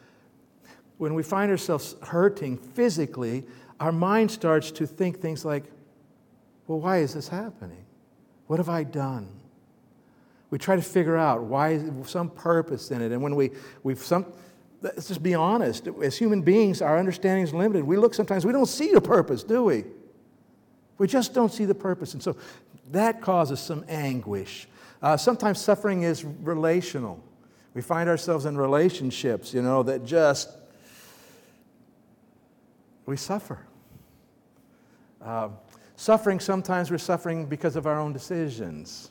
when 0.98 1.14
we 1.14 1.22
find 1.22 1.52
ourselves 1.52 1.96
hurting 2.02 2.58
physically, 2.58 3.46
our 3.80 3.92
mind 3.92 4.32
starts 4.32 4.72
to 4.72 4.88
think 4.88 5.20
things 5.20 5.46
like, 5.46 5.64
well, 6.68 6.80
why 6.80 6.98
is 6.98 7.14
this 7.14 7.28
happening? 7.28 7.86
What 8.48 8.60
have 8.60 8.70
I 8.70 8.84
done? 8.84 9.30
We 10.50 10.58
try 10.58 10.76
to 10.76 10.82
figure 10.82 11.18
out 11.18 11.44
why 11.44 11.72
is 11.72 12.10
some 12.10 12.30
purpose 12.30 12.92
in 12.92 13.02
it. 13.02 13.12
And 13.12 13.22
when 13.22 13.36
we, 13.36 13.52
we've 13.84 14.00
some, 14.00 14.26
let's 14.82 15.08
just 15.08 15.22
be 15.22 15.34
honest, 15.34 15.88
as 16.02 16.18
human 16.18 16.42
beings, 16.42 16.82
our 16.82 16.98
understanding 16.98 17.44
is 17.44 17.54
limited. 17.54 17.84
We 17.84 17.98
look 17.98 18.14
sometimes, 18.14 18.46
we 18.46 18.54
don't 18.54 18.68
see 18.68 18.94
the 18.94 19.02
purpose, 19.02 19.44
do 19.44 19.64
we? 19.64 19.84
We 20.98 21.08
just 21.08 21.34
don't 21.34 21.52
see 21.52 21.66
the 21.66 21.76
purpose. 21.76 22.14
And 22.14 22.24
so 22.24 22.38
that 22.92 23.22
causes 23.22 23.60
some 23.60 23.84
anguish. 23.88 24.68
Uh, 25.02 25.18
sometimes 25.18 25.60
suffering 25.60 26.04
is 26.04 26.24
relational. 26.24 27.22
We 27.74 27.82
find 27.82 28.10
ourselves 28.10 28.46
in 28.46 28.58
relationships, 28.58 29.54
you 29.54 29.62
know, 29.62 29.84
that 29.84 30.06
just, 30.06 30.50
we 33.08 33.18
suffer. 33.18 33.58
Uh, 35.24 35.50
suffering, 35.96 36.40
sometimes 36.40 36.92
we're 36.92 37.00
suffering 37.00 37.48
because 37.48 37.76
of 37.76 37.88
our 37.88 38.00
own 38.00 38.14
decisions. 38.14 39.10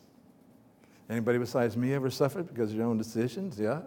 Anybody 1.11 1.39
besides 1.39 1.77
me 1.77 1.95
ever 1.95 2.11
suffered 2.11 2.47
because 2.47 2.71
of 2.71 2.77
your 2.77 2.87
own 2.87 2.99
decisions? 2.99 3.59
Yeah? 3.59 3.81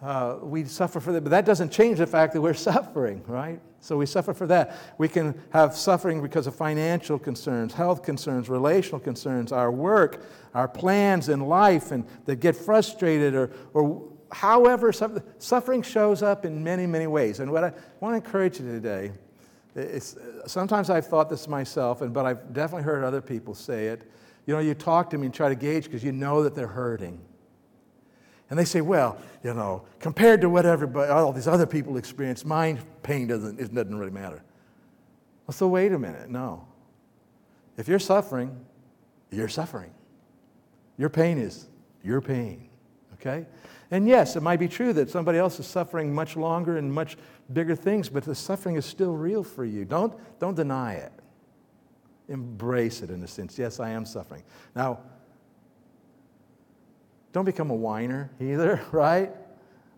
Uh, 0.00 0.36
we 0.42 0.64
suffer 0.64 1.00
for 1.00 1.12
that, 1.12 1.22
but 1.22 1.30
that 1.30 1.44
doesn't 1.44 1.72
change 1.72 1.98
the 1.98 2.06
fact 2.06 2.32
that 2.32 2.40
we're 2.40 2.54
suffering, 2.72 3.22
right? 3.26 3.60
So 3.80 3.96
we 3.96 4.06
suffer 4.06 4.32
for 4.32 4.46
that. 4.46 4.76
We 4.96 5.08
can 5.08 5.40
have 5.50 5.76
suffering 5.76 6.22
because 6.22 6.46
of 6.46 6.54
financial 6.54 7.18
concerns, 7.18 7.74
health 7.74 8.02
concerns, 8.02 8.48
relational 8.48 9.00
concerns, 9.00 9.50
our 9.50 9.72
work, 9.72 10.24
our 10.54 10.68
plans 10.68 11.28
in 11.28 11.40
life, 11.40 11.90
and 11.90 12.04
that 12.26 12.36
get 12.36 12.54
frustrated, 12.54 13.34
or, 13.34 13.50
or 13.74 14.08
however, 14.32 14.92
suffering 15.38 15.82
shows 15.82 16.22
up 16.22 16.44
in 16.44 16.62
many, 16.62 16.86
many 16.86 17.06
ways. 17.06 17.40
And 17.40 17.50
what 17.50 17.64
I 17.64 17.72
want 18.00 18.12
to 18.12 18.24
encourage 18.24 18.60
you 18.60 18.66
today 18.66 19.12
is 19.74 20.16
sometimes 20.46 20.90
I've 20.90 21.06
thought 21.06 21.28
this 21.30 21.48
myself, 21.48 22.02
and, 22.02 22.12
but 22.12 22.26
I've 22.26 22.52
definitely 22.52 22.84
heard 22.84 23.04
other 23.04 23.20
people 23.20 23.54
say 23.54 23.88
it. 23.88 24.10
You 24.46 24.54
know, 24.54 24.60
you 24.60 24.74
talk 24.74 25.10
to 25.10 25.18
me 25.18 25.26
and 25.26 25.34
try 25.34 25.48
to 25.48 25.54
gauge 25.54 25.84
because 25.84 26.02
you 26.02 26.12
know 26.12 26.42
that 26.42 26.54
they're 26.54 26.66
hurting. 26.66 27.20
And 28.50 28.58
they 28.58 28.64
say, 28.64 28.80
well, 28.80 29.18
you 29.44 29.52
know, 29.52 29.84
compared 30.00 30.40
to 30.40 30.48
what 30.48 30.64
everybody, 30.64 31.10
all 31.10 31.32
these 31.32 31.48
other 31.48 31.66
people 31.66 31.98
experience, 31.98 32.44
my 32.44 32.78
pain 33.02 33.26
doesn't, 33.26 33.60
it 33.60 33.74
doesn't 33.74 33.98
really 33.98 34.10
matter. 34.10 34.42
Well, 35.46 35.54
so 35.54 35.68
wait 35.68 35.92
a 35.92 35.98
minute. 35.98 36.30
No. 36.30 36.66
If 37.76 37.88
you're 37.88 37.98
suffering, 37.98 38.58
you're 39.30 39.48
suffering. 39.48 39.92
Your 40.96 41.10
pain 41.10 41.38
is 41.38 41.66
your 42.02 42.20
pain, 42.20 42.68
okay? 43.14 43.46
And 43.90 44.06
yes, 44.06 44.36
it 44.36 44.42
might 44.42 44.58
be 44.58 44.68
true 44.68 44.92
that 44.92 45.08
somebody 45.08 45.38
else 45.38 45.58
is 45.58 45.66
suffering 45.66 46.14
much 46.14 46.36
longer 46.36 46.76
and 46.76 46.92
much 46.92 47.16
bigger 47.52 47.74
things, 47.74 48.08
but 48.08 48.22
the 48.22 48.34
suffering 48.34 48.76
is 48.76 48.84
still 48.84 49.14
real 49.14 49.42
for 49.42 49.64
you. 49.64 49.84
Don't, 49.84 50.12
don't 50.38 50.54
deny 50.54 50.94
it. 50.94 51.12
Embrace 52.28 53.00
it 53.00 53.10
in 53.10 53.22
a 53.22 53.26
sense. 53.26 53.58
Yes, 53.58 53.80
I 53.80 53.90
am 53.90 54.04
suffering. 54.04 54.42
Now, 54.76 54.98
don't 57.32 57.46
become 57.46 57.70
a 57.70 57.74
whiner 57.74 58.30
either, 58.40 58.82
right? 58.92 59.30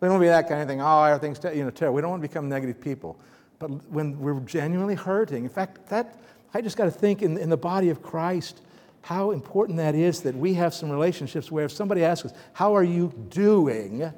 We 0.00 0.06
don't 0.06 0.12
want 0.12 0.20
to 0.22 0.24
be 0.24 0.28
that 0.28 0.48
kind 0.48 0.62
of 0.62 0.68
thing. 0.68 0.80
Oh, 0.80 1.02
everything's 1.02 1.42
you 1.56 1.64
know 1.64 1.70
terrible. 1.70 1.96
We 1.96 2.02
don't 2.02 2.10
want 2.10 2.22
to 2.22 2.28
become 2.28 2.48
negative 2.48 2.80
people. 2.80 3.18
But 3.58 3.68
when 3.90 4.18
we're 4.18 4.40
genuinely 4.40 4.94
hurting, 4.94 5.44
in 5.44 5.50
fact, 5.50 5.86
that 5.88 6.18
I 6.54 6.60
just 6.60 6.76
got 6.76 6.84
to 6.86 6.90
think 6.90 7.22
in, 7.22 7.36
in 7.36 7.50
the 7.50 7.56
body 7.56 7.90
of 7.90 8.02
Christ 8.02 8.62
how 9.02 9.30
important 9.30 9.78
that 9.78 9.94
is 9.94 10.22
that 10.22 10.36
we 10.36 10.54
have 10.54 10.74
some 10.74 10.90
relationships 10.90 11.50
where 11.50 11.64
if 11.64 11.72
somebody 11.72 12.04
asks 12.04 12.26
us, 12.26 12.32
"How 12.52 12.74
are 12.74 12.84
you 12.84 13.12
doing?" 13.30 14.12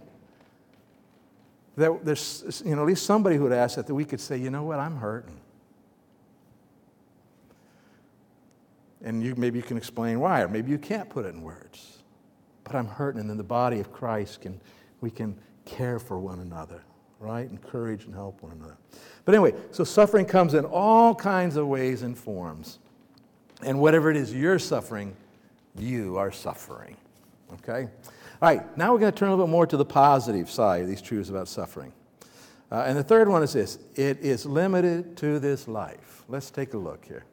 that 1.76 2.04
there's 2.04 2.62
you 2.64 2.74
know 2.74 2.82
at 2.82 2.88
least 2.88 3.06
somebody 3.06 3.36
who 3.36 3.44
would 3.44 3.52
ask 3.52 3.76
that 3.76 3.86
that 3.86 3.94
we 3.94 4.04
could 4.04 4.20
say, 4.20 4.36
"You 4.36 4.50
know 4.50 4.64
what? 4.64 4.78
I'm 4.78 4.96
hurting." 4.96 5.40
And 9.04 9.22
you, 9.22 9.34
maybe 9.36 9.58
you 9.58 9.64
can 9.64 9.76
explain 9.76 10.20
why, 10.20 10.42
or 10.42 10.48
maybe 10.48 10.70
you 10.70 10.78
can't 10.78 11.08
put 11.08 11.26
it 11.26 11.34
in 11.34 11.42
words 11.42 12.02
but 12.64 12.74
I'm 12.74 12.86
hurting. 12.86 13.20
And 13.20 13.30
in 13.30 13.36
the 13.36 13.44
body 13.44 13.80
of 13.80 13.92
Christ, 13.92 14.40
can, 14.42 14.60
we 15.00 15.10
can 15.10 15.36
care 15.64 15.98
for 15.98 16.18
one 16.18 16.40
another, 16.40 16.82
right? 17.18 17.48
Encourage 17.48 18.04
and 18.04 18.14
help 18.14 18.42
one 18.42 18.52
another. 18.52 18.76
But 19.24 19.34
anyway, 19.34 19.54
so 19.70 19.84
suffering 19.84 20.26
comes 20.26 20.54
in 20.54 20.64
all 20.64 21.14
kinds 21.14 21.56
of 21.56 21.66
ways 21.66 22.02
and 22.02 22.16
forms. 22.16 22.78
And 23.64 23.80
whatever 23.80 24.10
it 24.10 24.16
is 24.16 24.34
you're 24.34 24.58
suffering, 24.58 25.16
you 25.76 26.16
are 26.16 26.32
suffering. 26.32 26.96
Okay? 27.54 27.88
All 28.40 28.48
right, 28.48 28.76
now 28.76 28.92
we're 28.92 28.98
going 28.98 29.12
to 29.12 29.18
turn 29.18 29.28
a 29.28 29.32
little 29.32 29.46
bit 29.46 29.50
more 29.50 29.66
to 29.66 29.76
the 29.76 29.84
positive 29.84 30.50
side 30.50 30.82
of 30.82 30.88
these 30.88 31.02
truths 31.02 31.30
about 31.30 31.48
suffering. 31.48 31.92
Uh, 32.70 32.84
and 32.86 32.96
the 32.96 33.04
third 33.04 33.28
one 33.28 33.42
is 33.42 33.52
this 33.52 33.78
it 33.94 34.18
is 34.20 34.46
limited 34.46 35.16
to 35.18 35.38
this 35.38 35.68
life. 35.68 36.24
Let's 36.28 36.50
take 36.50 36.74
a 36.74 36.78
look 36.78 37.04
here. 37.04 37.24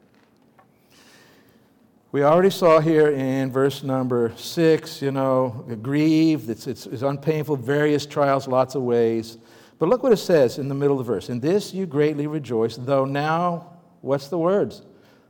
We 2.12 2.24
already 2.24 2.50
saw 2.50 2.80
here 2.80 3.10
in 3.10 3.52
verse 3.52 3.82
number 3.82 4.32
six, 4.36 5.00
you 5.00 5.12
know, 5.12 5.64
grieved, 5.80 6.50
it's, 6.50 6.66
it's, 6.66 6.86
it's 6.86 7.02
unpainful, 7.02 7.56
various 7.56 8.04
trials, 8.04 8.48
lots 8.48 8.74
of 8.74 8.82
ways. 8.82 9.38
But 9.78 9.88
look 9.88 10.02
what 10.02 10.12
it 10.12 10.18
says 10.18 10.58
in 10.58 10.68
the 10.68 10.74
middle 10.74 11.00
of 11.00 11.06
the 11.06 11.12
verse. 11.12 11.30
In 11.30 11.40
this 11.40 11.72
you 11.72 11.86
greatly 11.86 12.26
rejoice, 12.26 12.76
though 12.76 13.04
now, 13.04 13.78
what's 14.00 14.28
the 14.28 14.38
words? 14.38 14.82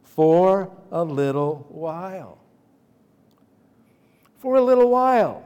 For 0.03 0.75
a 0.91 1.05
little 1.05 1.67
while. 1.69 2.39
For 4.39 4.57
a 4.57 4.63
little 4.63 4.91
while. 4.91 5.45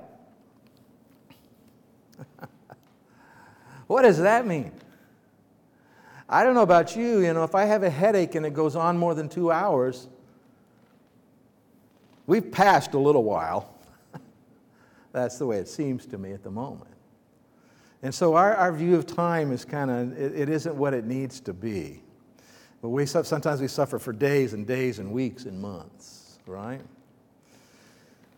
what 3.86 4.02
does 4.02 4.18
that 4.18 4.46
mean? 4.46 4.72
I 6.28 6.42
don't 6.44 6.54
know 6.54 6.62
about 6.62 6.96
you, 6.96 7.20
you 7.20 7.32
know, 7.34 7.44
if 7.44 7.54
I 7.54 7.64
have 7.64 7.82
a 7.82 7.90
headache 7.90 8.34
and 8.34 8.46
it 8.46 8.54
goes 8.54 8.76
on 8.76 8.96
more 8.96 9.14
than 9.14 9.28
two 9.28 9.52
hours, 9.52 10.08
We've 12.26 12.50
passed 12.50 12.94
a 12.94 12.98
little 12.98 13.24
while. 13.24 13.74
That's 15.12 15.38
the 15.38 15.46
way 15.46 15.58
it 15.58 15.68
seems 15.68 16.06
to 16.06 16.18
me 16.18 16.32
at 16.32 16.42
the 16.42 16.50
moment. 16.50 16.90
And 18.02 18.14
so 18.14 18.34
our, 18.34 18.54
our 18.54 18.72
view 18.72 18.96
of 18.96 19.06
time 19.06 19.52
is 19.52 19.64
kind 19.64 19.90
of, 19.90 20.18
it, 20.18 20.34
it 20.34 20.48
isn't 20.48 20.74
what 20.74 20.94
it 20.94 21.04
needs 21.04 21.40
to 21.40 21.52
be. 21.52 22.02
But 22.84 22.90
we 22.90 23.06
sometimes 23.06 23.62
we 23.62 23.68
suffer 23.68 23.98
for 23.98 24.12
days 24.12 24.52
and 24.52 24.66
days 24.66 24.98
and 24.98 25.10
weeks 25.10 25.46
and 25.46 25.58
months, 25.58 26.38
right? 26.46 26.82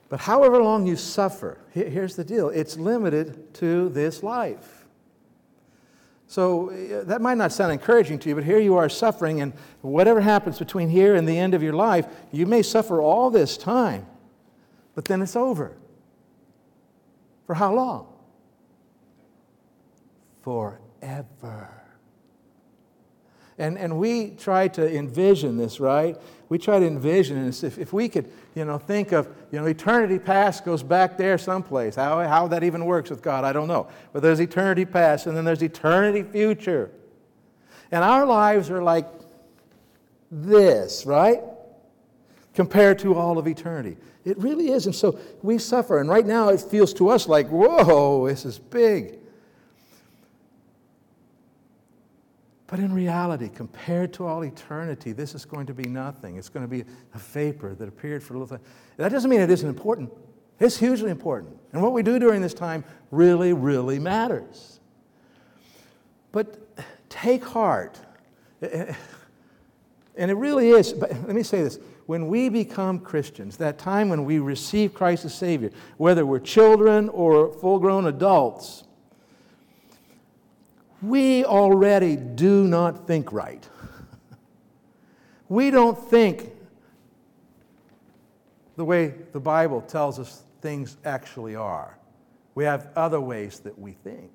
But 0.08 0.20
however 0.20 0.62
long 0.62 0.86
you 0.86 0.94
suffer, 0.94 1.58
here's 1.72 2.14
the 2.14 2.22
deal 2.22 2.50
it's 2.50 2.76
limited 2.76 3.52
to 3.54 3.88
this 3.88 4.22
life. 4.22 4.86
So 6.28 6.70
uh, 6.70 7.02
that 7.06 7.20
might 7.20 7.38
not 7.38 7.50
sound 7.50 7.72
encouraging 7.72 8.20
to 8.20 8.28
you, 8.28 8.36
but 8.36 8.44
here 8.44 8.60
you 8.60 8.76
are 8.76 8.88
suffering, 8.88 9.40
and 9.40 9.52
whatever 9.80 10.20
happens 10.20 10.60
between 10.60 10.90
here 10.90 11.16
and 11.16 11.26
the 11.26 11.36
end 11.36 11.52
of 11.52 11.60
your 11.60 11.72
life, 11.72 12.06
you 12.30 12.46
may 12.46 12.62
suffer 12.62 13.02
all 13.02 13.30
this 13.30 13.56
time, 13.56 14.06
but 14.94 15.06
then 15.06 15.22
it's 15.22 15.34
over. 15.34 15.76
For 17.48 17.54
how 17.54 17.74
long? 17.74 18.06
Forever. 20.42 21.85
And, 23.58 23.78
and 23.78 23.98
we 23.98 24.30
try 24.32 24.68
to 24.68 24.96
envision 24.96 25.56
this, 25.56 25.80
right? 25.80 26.16
We 26.48 26.58
try 26.58 26.78
to 26.78 26.86
envision 26.86 27.46
this. 27.46 27.64
If, 27.64 27.78
if 27.78 27.92
we 27.92 28.08
could, 28.08 28.30
you 28.54 28.64
know, 28.64 28.78
think 28.78 29.12
of, 29.12 29.28
you 29.50 29.58
know, 29.58 29.66
eternity 29.66 30.18
past 30.18 30.64
goes 30.64 30.82
back 30.82 31.16
there 31.16 31.38
someplace. 31.38 31.94
How, 31.94 32.22
how 32.28 32.48
that 32.48 32.62
even 32.62 32.84
works 32.84 33.08
with 33.08 33.22
God, 33.22 33.44
I 33.44 33.52
don't 33.52 33.68
know. 33.68 33.88
But 34.12 34.22
there's 34.22 34.40
eternity 34.40 34.84
past, 34.84 35.26
and 35.26 35.36
then 35.36 35.44
there's 35.44 35.62
eternity 35.62 36.22
future. 36.22 36.90
And 37.90 38.04
our 38.04 38.26
lives 38.26 38.70
are 38.70 38.82
like 38.82 39.06
this, 40.30 41.06
right? 41.06 41.40
Compared 42.54 42.98
to 43.00 43.14
all 43.14 43.38
of 43.38 43.46
eternity. 43.46 43.96
It 44.24 44.36
really 44.38 44.70
is. 44.70 44.86
And 44.86 44.94
so 44.94 45.18
we 45.42 45.56
suffer. 45.56 46.00
And 46.00 46.10
right 46.10 46.26
now 46.26 46.48
it 46.48 46.60
feels 46.60 46.92
to 46.94 47.08
us 47.08 47.28
like, 47.28 47.48
whoa, 47.48 48.26
this 48.26 48.44
is 48.44 48.58
big. 48.58 49.18
But 52.68 52.80
in 52.80 52.92
reality, 52.92 53.48
compared 53.48 54.12
to 54.14 54.26
all 54.26 54.42
eternity, 54.42 55.12
this 55.12 55.34
is 55.34 55.44
going 55.44 55.66
to 55.66 55.74
be 55.74 55.88
nothing. 55.88 56.36
It's 56.36 56.48
going 56.48 56.64
to 56.64 56.68
be 56.68 56.82
a 57.14 57.18
vapor 57.18 57.74
that 57.74 57.88
appeared 57.88 58.22
for 58.22 58.34
a 58.34 58.38
little 58.38 58.56
time. 58.56 58.66
That 58.96 59.10
doesn't 59.10 59.30
mean 59.30 59.40
it 59.40 59.50
isn't 59.50 59.68
important. 59.68 60.12
It's 60.58 60.76
hugely 60.76 61.10
important. 61.10 61.56
And 61.72 61.82
what 61.82 61.92
we 61.92 62.02
do 62.02 62.18
during 62.18 62.40
this 62.42 62.54
time 62.54 62.82
really, 63.10 63.52
really 63.52 63.98
matters. 63.98 64.80
But 66.32 66.58
take 67.08 67.44
heart. 67.44 67.98
Eh, 68.62 68.68
eh, 68.70 68.84
eh, 68.88 68.94
and 70.16 70.30
it 70.30 70.34
really 70.34 70.70
is, 70.70 70.92
but 70.92 71.10
let 71.10 71.36
me 71.36 71.42
say 71.42 71.62
this. 71.62 71.78
When 72.06 72.28
we 72.28 72.48
become 72.48 73.00
Christians, 73.00 73.56
that 73.58 73.78
time 73.78 74.08
when 74.08 74.24
we 74.24 74.38
receive 74.38 74.94
Christ 74.94 75.24
as 75.24 75.34
Savior, 75.34 75.70
whether 75.98 76.24
we're 76.24 76.38
children 76.38 77.08
or 77.10 77.52
full 77.52 77.78
grown 77.78 78.06
adults, 78.06 78.84
we 81.02 81.44
already 81.44 82.16
do 82.16 82.66
not 82.66 83.06
think 83.06 83.32
right. 83.32 83.68
we 85.48 85.70
don't 85.70 85.98
think 86.10 86.52
the 88.76 88.84
way 88.84 89.14
the 89.32 89.40
Bible 89.40 89.80
tells 89.80 90.18
us 90.18 90.42
things 90.60 90.96
actually 91.04 91.56
are. 91.56 91.98
We 92.54 92.64
have 92.64 92.88
other 92.96 93.20
ways 93.20 93.60
that 93.60 93.78
we 93.78 93.92
think. 93.92 94.30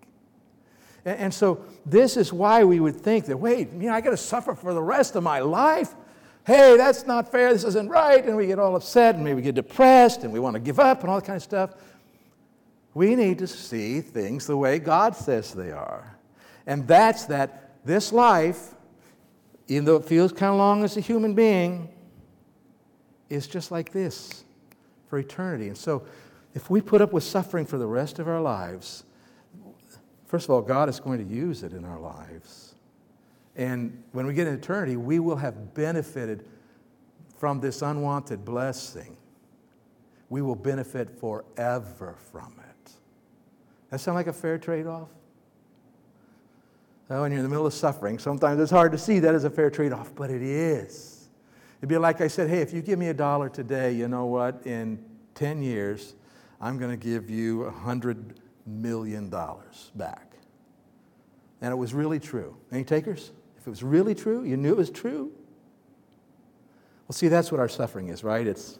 And, 1.05 1.17
and 1.19 1.33
so, 1.33 1.65
this 1.85 2.17
is 2.17 2.31
why 2.31 2.63
we 2.63 2.79
would 2.79 2.95
think 2.95 3.25
that, 3.25 3.37
wait, 3.37 3.71
you 3.73 3.87
know, 3.87 3.93
I 3.93 4.01
got 4.01 4.11
to 4.11 4.17
suffer 4.17 4.53
for 4.53 4.73
the 4.73 4.81
rest 4.81 5.15
of 5.15 5.23
my 5.23 5.39
life? 5.39 5.95
Hey, 6.45 6.75
that's 6.75 7.05
not 7.05 7.31
fair, 7.31 7.53
this 7.53 7.63
isn't 7.63 7.89
right, 7.89 8.25
and 8.25 8.35
we 8.35 8.47
get 8.47 8.59
all 8.59 8.75
upset, 8.75 9.15
and 9.15 9.23
maybe 9.23 9.35
we 9.35 9.41
get 9.43 9.55
depressed, 9.55 10.23
and 10.23 10.33
we 10.33 10.39
want 10.39 10.55
to 10.55 10.59
give 10.59 10.79
up, 10.79 11.01
and 11.01 11.09
all 11.09 11.19
that 11.19 11.25
kind 11.25 11.37
of 11.37 11.43
stuff. 11.43 11.75
We 12.93 13.15
need 13.15 13.37
to 13.39 13.47
see 13.47 14.01
things 14.01 14.47
the 14.47 14.57
way 14.57 14.79
God 14.79 15.15
says 15.15 15.53
they 15.53 15.71
are. 15.71 16.17
And 16.65 16.87
that's 16.87 17.25
that 17.25 17.85
this 17.85 18.11
life, 18.11 18.75
even 19.67 19.85
though 19.85 19.95
it 19.95 20.05
feels 20.05 20.31
kind 20.31 20.51
of 20.51 20.57
long 20.57 20.83
as 20.83 20.97
a 20.97 21.01
human 21.01 21.33
being, 21.33 21.89
is 23.29 23.47
just 23.47 23.71
like 23.71 23.91
this 23.91 24.43
for 25.07 25.17
eternity. 25.17 25.67
And 25.67 25.77
so, 25.77 26.03
if 26.53 26.69
we 26.69 26.81
put 26.81 27.01
up 27.01 27.13
with 27.13 27.23
suffering 27.23 27.65
for 27.65 27.77
the 27.77 27.87
rest 27.87 28.19
of 28.19 28.27
our 28.27 28.41
lives, 28.41 29.05
first 30.25 30.45
of 30.45 30.51
all, 30.51 30.61
God 30.61 30.89
is 30.89 30.99
going 30.99 31.25
to 31.25 31.33
use 31.33 31.63
it 31.63 31.71
in 31.71 31.85
our 31.85 31.99
lives. 31.99 32.75
And 33.55 34.03
when 34.11 34.25
we 34.25 34.33
get 34.33 34.47
in 34.47 34.53
eternity, 34.53 34.97
we 34.97 35.19
will 35.19 35.37
have 35.37 35.73
benefited 35.73 36.45
from 37.37 37.59
this 37.59 37.81
unwanted 37.81 38.45
blessing. 38.45 39.17
We 40.29 40.41
will 40.41 40.55
benefit 40.55 41.09
forever 41.19 42.15
from 42.31 42.53
it. 42.59 42.91
That 43.89 43.99
sound 43.99 44.15
like 44.15 44.27
a 44.27 44.33
fair 44.33 44.57
trade 44.57 44.87
off? 44.87 45.09
Oh, 47.11 47.15
well, 47.15 47.23
when 47.23 47.33
you're 47.33 47.39
in 47.39 47.43
the 47.43 47.49
middle 47.49 47.65
of 47.65 47.73
suffering, 47.73 48.17
sometimes 48.19 48.61
it's 48.61 48.71
hard 48.71 48.93
to 48.93 48.97
see 48.97 49.19
that 49.19 49.35
as 49.35 49.43
a 49.43 49.49
fair 49.49 49.69
trade 49.69 49.91
off, 49.91 50.15
but 50.15 50.29
it 50.29 50.41
is. 50.41 51.27
It'd 51.79 51.89
be 51.89 51.97
like 51.97 52.21
I 52.21 52.29
said, 52.29 52.49
hey, 52.49 52.59
if 52.59 52.71
you 52.71 52.81
give 52.81 52.97
me 52.97 53.09
a 53.09 53.13
dollar 53.13 53.49
today, 53.49 53.91
you 53.91 54.07
know 54.07 54.27
what? 54.27 54.65
In 54.65 55.03
10 55.35 55.61
years, 55.61 56.15
I'm 56.61 56.77
going 56.77 56.89
to 56.89 56.95
give 56.95 57.29
you 57.29 57.65
a 57.65 57.71
$100 57.71 58.37
million 58.65 59.29
back. 59.29 60.31
And 61.59 61.73
it 61.73 61.75
was 61.75 61.93
really 61.93 62.17
true. 62.17 62.55
Any 62.71 62.85
takers? 62.85 63.33
If 63.57 63.67
it 63.67 63.69
was 63.69 63.83
really 63.83 64.15
true, 64.15 64.45
you 64.45 64.55
knew 64.55 64.71
it 64.71 64.77
was 64.77 64.89
true. 64.89 65.33
Well, 67.09 67.13
see, 67.13 67.27
that's 67.27 67.51
what 67.51 67.59
our 67.59 67.67
suffering 67.67 68.07
is, 68.07 68.23
right? 68.23 68.47
It's 68.47 68.79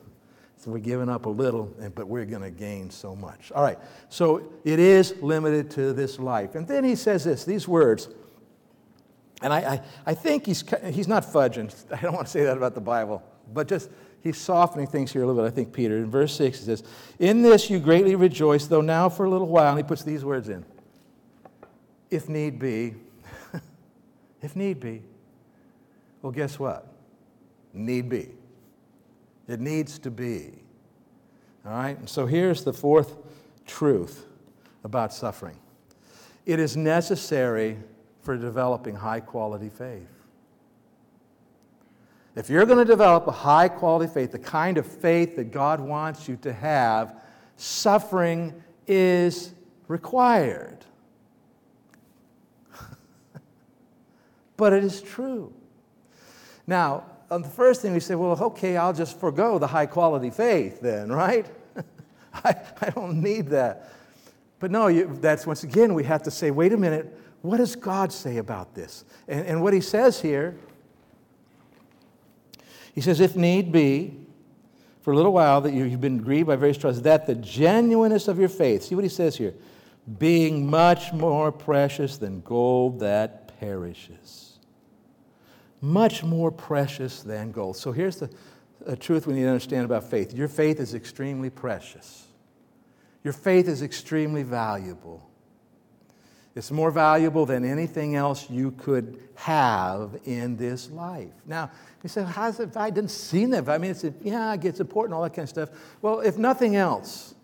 so 0.55 0.69
we're 0.69 0.77
giving 0.77 1.09
up 1.09 1.25
a 1.25 1.29
little, 1.29 1.65
but 1.95 2.07
we're 2.07 2.23
going 2.23 2.43
to 2.43 2.51
gain 2.51 2.91
so 2.91 3.15
much. 3.15 3.51
All 3.51 3.63
right, 3.63 3.79
so 4.09 4.53
it 4.63 4.79
is 4.79 5.15
limited 5.19 5.71
to 5.71 5.91
this 5.91 6.19
life. 6.19 6.53
And 6.53 6.67
then 6.67 6.83
he 6.83 6.95
says 6.95 7.23
this, 7.23 7.43
these 7.43 7.67
words, 7.67 8.09
and 9.41 9.51
I, 9.51 9.59
I, 9.59 9.81
I 10.07 10.13
think 10.13 10.45
he's, 10.45 10.63
he's 10.91 11.07
not 11.07 11.23
fudging. 11.23 11.73
I 11.91 12.01
don't 12.01 12.13
want 12.13 12.27
to 12.27 12.31
say 12.31 12.43
that 12.43 12.57
about 12.57 12.75
the 12.75 12.81
Bible, 12.81 13.23
but 13.53 13.67
just 13.67 13.89
he's 14.21 14.37
softening 14.37 14.87
things 14.87 15.11
here 15.11 15.23
a 15.23 15.25
little 15.25 15.41
bit, 15.41 15.47
I 15.47 15.53
think, 15.53 15.73
Peter. 15.73 15.97
In 15.97 16.09
verse 16.09 16.35
6, 16.35 16.59
he 16.59 16.65
says, 16.65 16.83
In 17.19 17.41
this 17.41 17.69
you 17.69 17.79
greatly 17.79 18.15
rejoice, 18.15 18.67
though 18.67 18.81
now 18.81 19.09
for 19.09 19.25
a 19.25 19.29
little 19.29 19.47
while, 19.47 19.69
and 19.69 19.77
he 19.77 19.83
puts 19.83 20.03
these 20.03 20.23
words 20.23 20.49
in, 20.49 20.65
if 22.09 22.29
need 22.29 22.59
be, 22.59 22.95
if 24.41 24.55
need 24.55 24.79
be. 24.79 25.01
Well, 26.21 26.31
guess 26.31 26.59
what? 26.59 26.87
Need 27.73 28.09
be. 28.09 28.29
It 29.47 29.59
needs 29.59 29.97
to 29.99 30.11
be. 30.11 30.51
All 31.65 31.71
right? 31.71 31.97
And 31.97 32.07
so 32.07 32.25
here's 32.25 32.63
the 32.63 32.73
fourth 32.73 33.15
truth 33.65 34.25
about 34.83 35.13
suffering 35.13 35.57
it 36.45 36.59
is 36.59 36.75
necessary 36.75 37.77
for 38.21 38.37
developing 38.37 38.95
high 38.95 39.19
quality 39.19 39.69
faith. 39.69 40.07
If 42.35 42.49
you're 42.49 42.65
going 42.65 42.77
to 42.77 42.85
develop 42.85 43.27
a 43.27 43.31
high 43.31 43.67
quality 43.67 44.11
faith, 44.11 44.31
the 44.31 44.39
kind 44.39 44.77
of 44.77 44.85
faith 44.85 45.35
that 45.35 45.51
God 45.51 45.81
wants 45.81 46.29
you 46.29 46.37
to 46.37 46.53
have, 46.53 47.21
suffering 47.57 48.53
is 48.87 49.53
required. 49.87 50.85
but 54.57 54.71
it 54.71 54.83
is 54.83 55.01
true. 55.01 55.53
Now, 56.67 57.03
the 57.27 57.43
first 57.43 57.81
thing 57.81 57.93
we 57.93 57.99
say, 57.99 58.15
well, 58.15 58.41
okay, 58.41 58.77
I'll 58.77 58.93
just 58.93 59.19
forego 59.19 59.59
the 59.59 59.67
high 59.67 59.85
quality 59.85 60.29
faith 60.29 60.79
then, 60.79 61.11
right? 61.11 61.47
I, 62.33 62.55
I 62.81 62.89
don't 62.91 63.21
need 63.21 63.47
that. 63.47 63.91
But 64.59 64.71
no, 64.71 64.87
you, 64.87 65.17
that's 65.19 65.45
once 65.45 65.63
again, 65.63 65.93
we 65.93 66.03
have 66.05 66.23
to 66.23 66.31
say, 66.31 66.51
wait 66.51 66.71
a 66.71 66.77
minute, 66.77 67.17
what 67.41 67.57
does 67.57 67.75
God 67.75 68.13
say 68.13 68.37
about 68.37 68.75
this? 68.75 69.03
And, 69.27 69.45
and 69.45 69.61
what 69.63 69.73
he 69.73 69.81
says 69.81 70.21
here, 70.21 70.55
he 72.93 73.01
says, 73.01 73.19
if 73.19 73.35
need 73.35 73.71
be, 73.71 74.17
for 75.01 75.13
a 75.13 75.15
little 75.15 75.33
while 75.33 75.61
that 75.61 75.73
you've 75.73 76.01
been 76.01 76.19
grieved 76.19 76.47
by 76.47 76.55
various 76.55 76.77
trials, 76.77 77.01
that 77.01 77.25
the 77.25 77.35
genuineness 77.35 78.27
of 78.27 78.37
your 78.37 78.49
faith, 78.49 78.83
see 78.83 78.95
what 78.95 79.03
he 79.03 79.09
says 79.09 79.35
here, 79.35 79.53
being 80.19 80.69
much 80.69 81.11
more 81.13 81.51
precious 81.51 82.17
than 82.17 82.41
gold 82.41 82.99
that 82.99 83.59
perishes. 83.59 84.59
Much 85.79 86.23
more 86.23 86.51
precious 86.51 87.23
than 87.23 87.51
gold. 87.51 87.77
So 87.77 87.91
here's 87.91 88.17
the 88.17 88.29
truth 88.97 89.25
we 89.25 89.33
need 89.33 89.43
to 89.43 89.47
understand 89.47 89.85
about 89.85 90.03
faith 90.03 90.33
your 90.33 90.47
faith 90.47 90.79
is 90.79 90.93
extremely 90.93 91.49
precious, 91.49 92.27
your 93.23 93.33
faith 93.33 93.67
is 93.67 93.81
extremely 93.81 94.43
valuable. 94.43 95.30
It's 96.53 96.71
more 96.71 96.91
valuable 96.91 97.45
than 97.45 97.63
anything 97.63 98.15
else 98.15 98.49
you 98.49 98.71
could 98.71 99.21
have 99.35 100.19
in 100.25 100.57
this 100.57 100.91
life. 100.91 101.31
Now, 101.45 101.71
you 102.03 102.09
say, 102.09 102.23
how's 102.23 102.59
it, 102.59 102.75
I 102.75 102.89
didn't 102.89 103.11
see 103.11 103.45
that. 103.45 103.69
I 103.69 103.77
mean, 103.77 103.91
it's, 103.91 104.05
yeah, 104.21 104.53
it 104.53 104.61
gets 104.61 104.79
important, 104.81 105.13
all 105.13 105.23
that 105.23 105.33
kind 105.33 105.43
of 105.43 105.49
stuff. 105.49 105.69
Well, 106.01 106.19
if 106.19 106.37
nothing 106.37 106.75
else, 106.75 107.35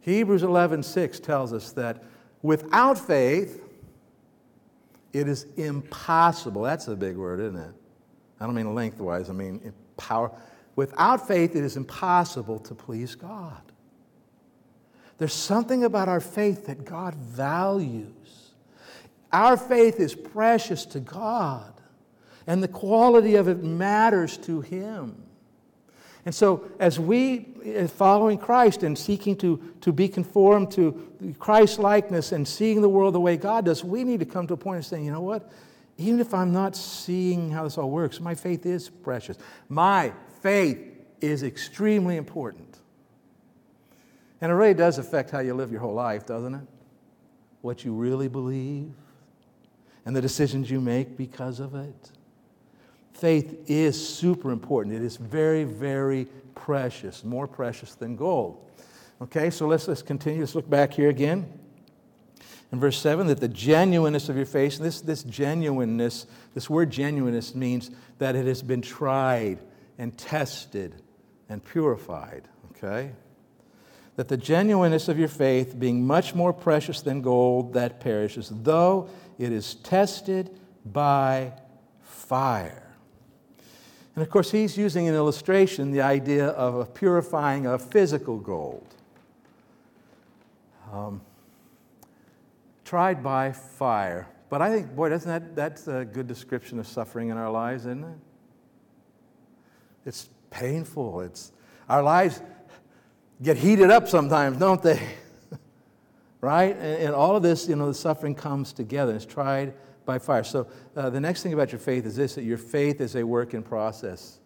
Hebrews 0.00 0.44
11, 0.44 0.84
6 0.84 1.20
tells 1.20 1.52
us 1.52 1.72
that 1.72 2.04
without 2.42 2.98
faith, 2.98 3.62
it 5.12 5.28
is 5.28 5.46
impossible. 5.56 6.62
That's 6.62 6.88
a 6.88 6.96
big 6.96 7.16
word, 7.16 7.40
isn't 7.40 7.58
it? 7.58 7.74
I 8.40 8.46
don't 8.46 8.54
mean 8.54 8.74
lengthwise, 8.74 9.28
I 9.28 9.32
mean 9.32 9.72
power. 9.96 10.30
Without 10.76 11.26
faith, 11.26 11.54
it 11.54 11.64
is 11.64 11.76
impossible 11.76 12.58
to 12.60 12.74
please 12.74 13.14
God. 13.14 13.60
There's 15.18 15.34
something 15.34 15.84
about 15.84 16.08
our 16.08 16.20
faith 16.20 16.66
that 16.66 16.84
God 16.84 17.14
values. 17.14 18.41
Our 19.32 19.56
faith 19.56 19.98
is 19.98 20.14
precious 20.14 20.84
to 20.86 21.00
God, 21.00 21.72
and 22.46 22.62
the 22.62 22.68
quality 22.68 23.36
of 23.36 23.48
it 23.48 23.62
matters 23.62 24.36
to 24.38 24.60
Him. 24.60 25.22
And 26.24 26.34
so, 26.34 26.70
as 26.78 27.00
we, 27.00 27.46
uh, 27.76 27.88
following 27.88 28.38
Christ 28.38 28.84
and 28.84 28.96
seeking 28.96 29.36
to, 29.38 29.74
to 29.80 29.92
be 29.92 30.06
conformed 30.06 30.70
to 30.72 31.34
Christ 31.40 31.80
likeness 31.80 32.30
and 32.30 32.46
seeing 32.46 32.80
the 32.80 32.88
world 32.88 33.14
the 33.14 33.20
way 33.20 33.36
God 33.36 33.64
does, 33.64 33.82
we 33.82 34.04
need 34.04 34.20
to 34.20 34.26
come 34.26 34.46
to 34.46 34.54
a 34.54 34.56
point 34.56 34.78
of 34.78 34.86
saying, 34.86 35.04
you 35.04 35.10
know 35.10 35.20
what? 35.20 35.50
Even 35.98 36.20
if 36.20 36.32
I'm 36.32 36.52
not 36.52 36.76
seeing 36.76 37.50
how 37.50 37.64
this 37.64 37.76
all 37.76 37.90
works, 37.90 38.20
my 38.20 38.34
faith 38.34 38.66
is 38.66 38.88
precious. 38.88 39.36
My 39.68 40.12
faith 40.42 40.78
is 41.20 41.42
extremely 41.42 42.16
important. 42.16 42.78
And 44.40 44.50
it 44.50 44.54
really 44.54 44.74
does 44.74 44.98
affect 44.98 45.30
how 45.30 45.40
you 45.40 45.54
live 45.54 45.70
your 45.70 45.80
whole 45.80 45.94
life, 45.94 46.26
doesn't 46.26 46.54
it? 46.54 46.66
What 47.62 47.84
you 47.84 47.94
really 47.94 48.28
believe, 48.28 48.92
and 50.04 50.14
the 50.16 50.20
decisions 50.20 50.70
you 50.70 50.80
make 50.80 51.16
because 51.16 51.60
of 51.60 51.74
it. 51.74 52.10
Faith 53.12 53.64
is 53.68 54.08
super 54.08 54.50
important. 54.50 54.96
It 54.96 55.02
is 55.02 55.16
very, 55.16 55.64
very 55.64 56.26
precious, 56.54 57.24
more 57.24 57.46
precious 57.46 57.94
than 57.94 58.16
gold. 58.16 58.68
Okay, 59.20 59.50
so 59.50 59.66
let's, 59.66 59.86
let's 59.86 60.02
continue. 60.02 60.40
Let's 60.40 60.54
look 60.54 60.68
back 60.68 60.92
here 60.92 61.08
again. 61.08 61.46
In 62.72 62.80
verse 62.80 62.98
7, 62.98 63.26
that 63.26 63.38
the 63.38 63.48
genuineness 63.48 64.28
of 64.28 64.36
your 64.36 64.46
faith, 64.46 64.78
this, 64.78 65.02
this 65.02 65.22
genuineness, 65.22 66.26
this 66.54 66.70
word 66.70 66.90
genuineness 66.90 67.54
means 67.54 67.90
that 68.18 68.34
it 68.34 68.46
has 68.46 68.62
been 68.62 68.80
tried 68.80 69.58
and 69.98 70.16
tested 70.16 71.02
and 71.48 71.62
purified. 71.62 72.48
Okay? 72.70 73.12
That 74.16 74.28
the 74.28 74.36
genuineness 74.36 75.08
of 75.08 75.18
your 75.18 75.28
faith, 75.28 75.78
being 75.78 76.06
much 76.06 76.34
more 76.34 76.52
precious 76.52 77.00
than 77.00 77.22
gold 77.22 77.72
that 77.74 78.00
perishes, 78.00 78.50
though 78.52 79.08
it 79.38 79.52
is 79.52 79.74
tested 79.76 80.50
by 80.84 81.52
fire. 82.02 82.82
And 84.14 84.22
of 84.22 84.30
course, 84.30 84.50
he's 84.50 84.76
using 84.76 85.08
an 85.08 85.14
illustration 85.14 85.90
the 85.90 86.02
idea 86.02 86.48
of 86.48 86.74
a 86.74 86.84
purifying 86.84 87.66
of 87.66 87.82
physical 87.82 88.38
gold. 88.38 88.86
Um, 90.92 91.22
tried 92.84 93.22
by 93.22 93.52
fire. 93.52 94.28
But 94.50 94.60
I 94.60 94.70
think, 94.70 94.94
boy, 94.94 95.08
doesn't 95.08 95.30
that, 95.30 95.56
that's 95.56 95.88
a 95.88 96.04
good 96.04 96.26
description 96.26 96.78
of 96.78 96.86
suffering 96.86 97.30
in 97.30 97.38
our 97.38 97.50
lives, 97.50 97.86
isn't 97.86 98.04
it? 98.04 98.18
It's 100.04 100.28
painful. 100.50 101.22
It's, 101.22 101.52
our 101.88 102.02
lives 102.02 102.42
get 103.42 103.56
heated 103.56 103.90
up 103.90 104.08
sometimes, 104.08 104.56
don't 104.58 104.82
they? 104.82 105.00
right? 106.40 106.76
And, 106.76 107.02
and, 107.02 107.14
all 107.14 107.36
of 107.36 107.42
this, 107.42 107.68
you 107.68 107.76
know, 107.76 107.88
the 107.88 107.94
suffering 107.94 108.34
comes 108.34 108.72
together. 108.72 109.14
It's 109.14 109.26
tried 109.26 109.74
by 110.04 110.18
fire. 110.18 110.44
So 110.44 110.66
uh, 110.96 111.10
the 111.10 111.20
next 111.20 111.42
thing 111.42 111.52
about 111.52 111.72
your 111.72 111.78
faith 111.78 112.06
is 112.06 112.16
this 112.16 112.34
that 112.36 112.44
your 112.44 112.58
faith 112.58 113.00
is 113.00 113.16
a 113.16 113.24
work 113.24 113.54
in 113.54 113.62
process. 113.62 114.38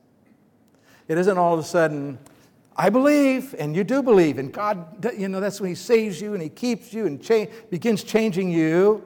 It 1.09 1.19
isn't 1.19 1.39
all 1.39 1.55
of 1.55 1.61
a 1.61 1.65
sudden, 1.65 2.19
I 2.77 2.91
believe, 2.91 3.55
and 3.59 3.75
you 3.75 3.85
do 3.85 4.03
believe, 4.03 4.39
and 4.39 4.53
God, 4.53 5.07
you 5.17 5.29
know, 5.29 5.41
that's 5.41 5.61
when 5.61 5.71
He 5.71 5.75
saves 5.75 6.21
you 6.21 6.35
and 6.35 6.43
He 6.43 6.49
keeps 6.49 6.93
you 6.93 7.07
and 7.07 7.23
cha- 7.23 7.47
begins 7.71 8.03
changing 8.03 8.51
you. 8.51 9.03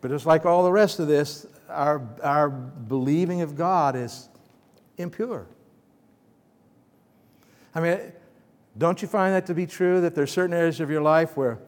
But 0.00 0.10
just 0.10 0.26
like 0.26 0.46
all 0.46 0.62
the 0.62 0.70
rest 0.70 1.00
of 1.00 1.08
this, 1.08 1.46
our, 1.68 2.06
our 2.22 2.48
believing 2.48 3.40
of 3.40 3.56
God 3.56 3.96
is 3.96 4.28
impure. 4.96 5.46
I 7.74 7.80
mean, 7.80 8.12
don't 8.78 9.02
you 9.02 9.08
find 9.08 9.34
that 9.34 9.46
to 9.46 9.54
be 9.54 9.66
true 9.66 10.00
that 10.00 10.14
there 10.14 10.24
are 10.24 10.28
certain 10.28 10.54
areas 10.54 10.80
of 10.80 10.90
your 10.90 11.02
life 11.02 11.36
where, 11.36 11.58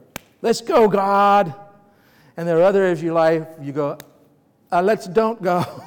let's 0.43 0.61
go, 0.61 0.89
God, 0.89 1.55
and 2.37 2.49
there 2.49 2.59
are 2.59 2.63
other 2.63 2.83
areas 2.83 3.01
of 3.01 3.05
your 3.05 3.15
life 3.15 3.47
you 3.61 3.73
go, 3.73 3.99
uh, 4.73 4.81
let's 4.81 5.07
don't 5.07 5.43
go. 5.43 5.65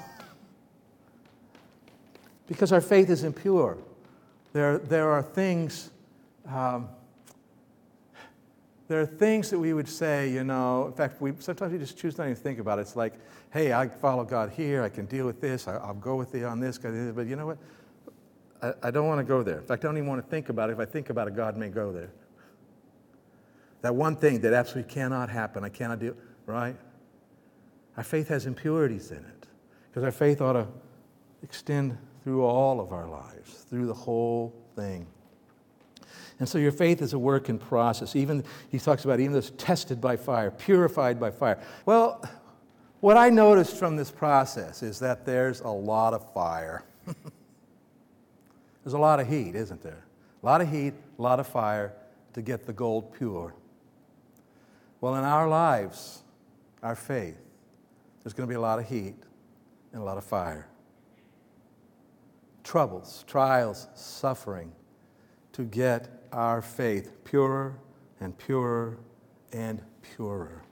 because 2.48 2.72
our 2.72 2.82
faith 2.82 3.10
is 3.10 3.24
impure. 3.24 3.78
There, 4.52 4.78
there 4.78 5.10
are 5.10 5.24
things. 5.24 5.90
Um, 6.48 6.90
there 8.90 9.00
are 9.00 9.06
things 9.06 9.50
that 9.50 9.58
we 9.58 9.74
would 9.74 9.88
say, 9.88 10.30
you 10.30 10.44
know, 10.44 10.88
in 10.88 10.94
fact, 10.94 11.22
we, 11.22 11.34
sometimes 11.40 11.72
we 11.72 11.80
just 11.80 11.98
choose 11.98 12.18
not 12.18 12.26
to 12.26 12.36
think 12.36 12.60
about 12.60 12.80
it. 12.80 12.82
It's 12.82 12.96
like, 12.96 13.14
hey, 13.52 13.72
I 13.72 13.88
follow 13.88 14.26
God 14.26 14.52
here, 14.52 14.84
I 14.84 14.90
can 14.90 15.06
deal 15.06 15.26
with 15.26 15.40
this, 15.40 15.68
I, 15.68 15.78
will 15.88 15.94
go 15.96 16.16
with 16.16 16.36
you 16.36 16.46
on 16.46 16.60
this, 16.60 16.78
but 16.78 17.26
you 17.26 17.36
know 17.36 17.46
what? 17.46 17.58
I, 18.64 18.74
I 18.84 18.92
don't 18.92 19.08
want 19.08 19.20
to 19.20 19.24
go 19.24 19.44
there. 19.44 19.60
In 19.60 19.66
fact, 19.66 19.84
I 19.84 19.88
don't 19.88 19.98
even 19.98 20.10
want 20.10 20.24
to 20.24 20.30
think 20.30 20.50
about 20.50 20.70
it. 20.70 20.74
If 20.74 20.80
I 20.80 20.86
think 20.86 21.10
about 21.10 21.28
it, 21.28 21.36
God 21.36 21.58
may 21.58 21.70
go 21.70 21.92
there. 21.92 22.10
That 23.82 23.94
one 23.94 24.16
thing 24.16 24.40
that 24.42 24.54
absolutely 24.54 24.92
cannot 24.92 25.30
happen, 25.30 25.64
I 25.66 25.70
cannot 25.70 26.00
do, 26.00 26.16
right? 26.46 26.78
Our 27.98 28.04
faith 28.04 28.30
has 28.30 28.46
impurities 28.46 29.12
in 29.12 29.18
it 29.18 29.48
because 29.90 30.04
our 30.04 30.12
faith 30.12 30.42
ought 30.42 30.54
to 30.54 30.68
extend 31.44 31.98
through 32.24 32.44
all 32.44 32.80
of 32.80 32.94
our 32.94 33.08
lives, 33.08 33.66
through 33.70 33.86
the 33.86 33.94
whole 33.94 34.54
thing. 34.76 35.06
And 36.40 36.48
so 36.48 36.58
your 36.58 36.72
faith 36.72 37.02
is 37.02 37.14
a 37.14 37.20
work 37.20 37.50
in 37.50 37.60
process. 37.60 38.16
Even 38.16 38.44
he 38.70 38.80
talks 38.80 39.04
about 39.04 39.20
even 39.20 39.34
this 39.34 39.52
tested 39.58 40.00
by 40.00 40.16
fire, 40.16 40.50
purified 40.50 41.20
by 41.20 41.32
fire. 41.32 41.60
Well, 41.86 42.24
what 43.02 43.18
I 43.18 43.30
noticed 43.30 43.76
from 43.76 43.98
this 43.98 44.10
process 44.10 44.82
is 44.82 45.00
that 45.00 45.26
there's 45.26 45.60
a 45.60 45.70
lot 45.70 46.14
of 46.14 46.34
fire. 46.34 46.86
there's 48.84 48.94
a 48.94 49.00
lot 49.00 49.20
of 49.20 49.28
heat, 49.28 49.56
isn't 49.56 49.82
there? 49.82 50.06
A 50.42 50.46
lot 50.46 50.62
of 50.62 50.70
heat, 50.70 50.94
a 51.18 51.22
lot 51.22 51.40
of 51.40 51.48
fire 51.48 51.94
to 52.34 52.42
get 52.42 52.66
the 52.66 52.74
gold 52.74 53.14
pure. 53.14 53.54
Well, 55.00 55.16
in 55.16 55.24
our 55.24 55.48
lives, 55.48 56.24
our 56.82 56.96
faith, 56.96 57.38
there's 58.24 58.34
going 58.34 58.48
to 58.48 58.52
be 58.52 58.56
a 58.56 58.62
lot 58.62 58.80
of 58.80 58.88
heat 58.88 59.16
and 59.92 60.02
a 60.02 60.06
lot 60.06 60.18
of 60.18 60.24
fire. 60.24 60.68
Troubles, 62.64 63.24
trials, 63.28 63.88
suffering 63.96 64.72
to 65.54 65.64
get 65.64 66.10
our 66.32 66.62
faith 66.62 67.12
purer 67.24 67.78
and 68.20 68.38
purer 68.38 68.98
and 69.52 69.82
purer, 70.02 70.64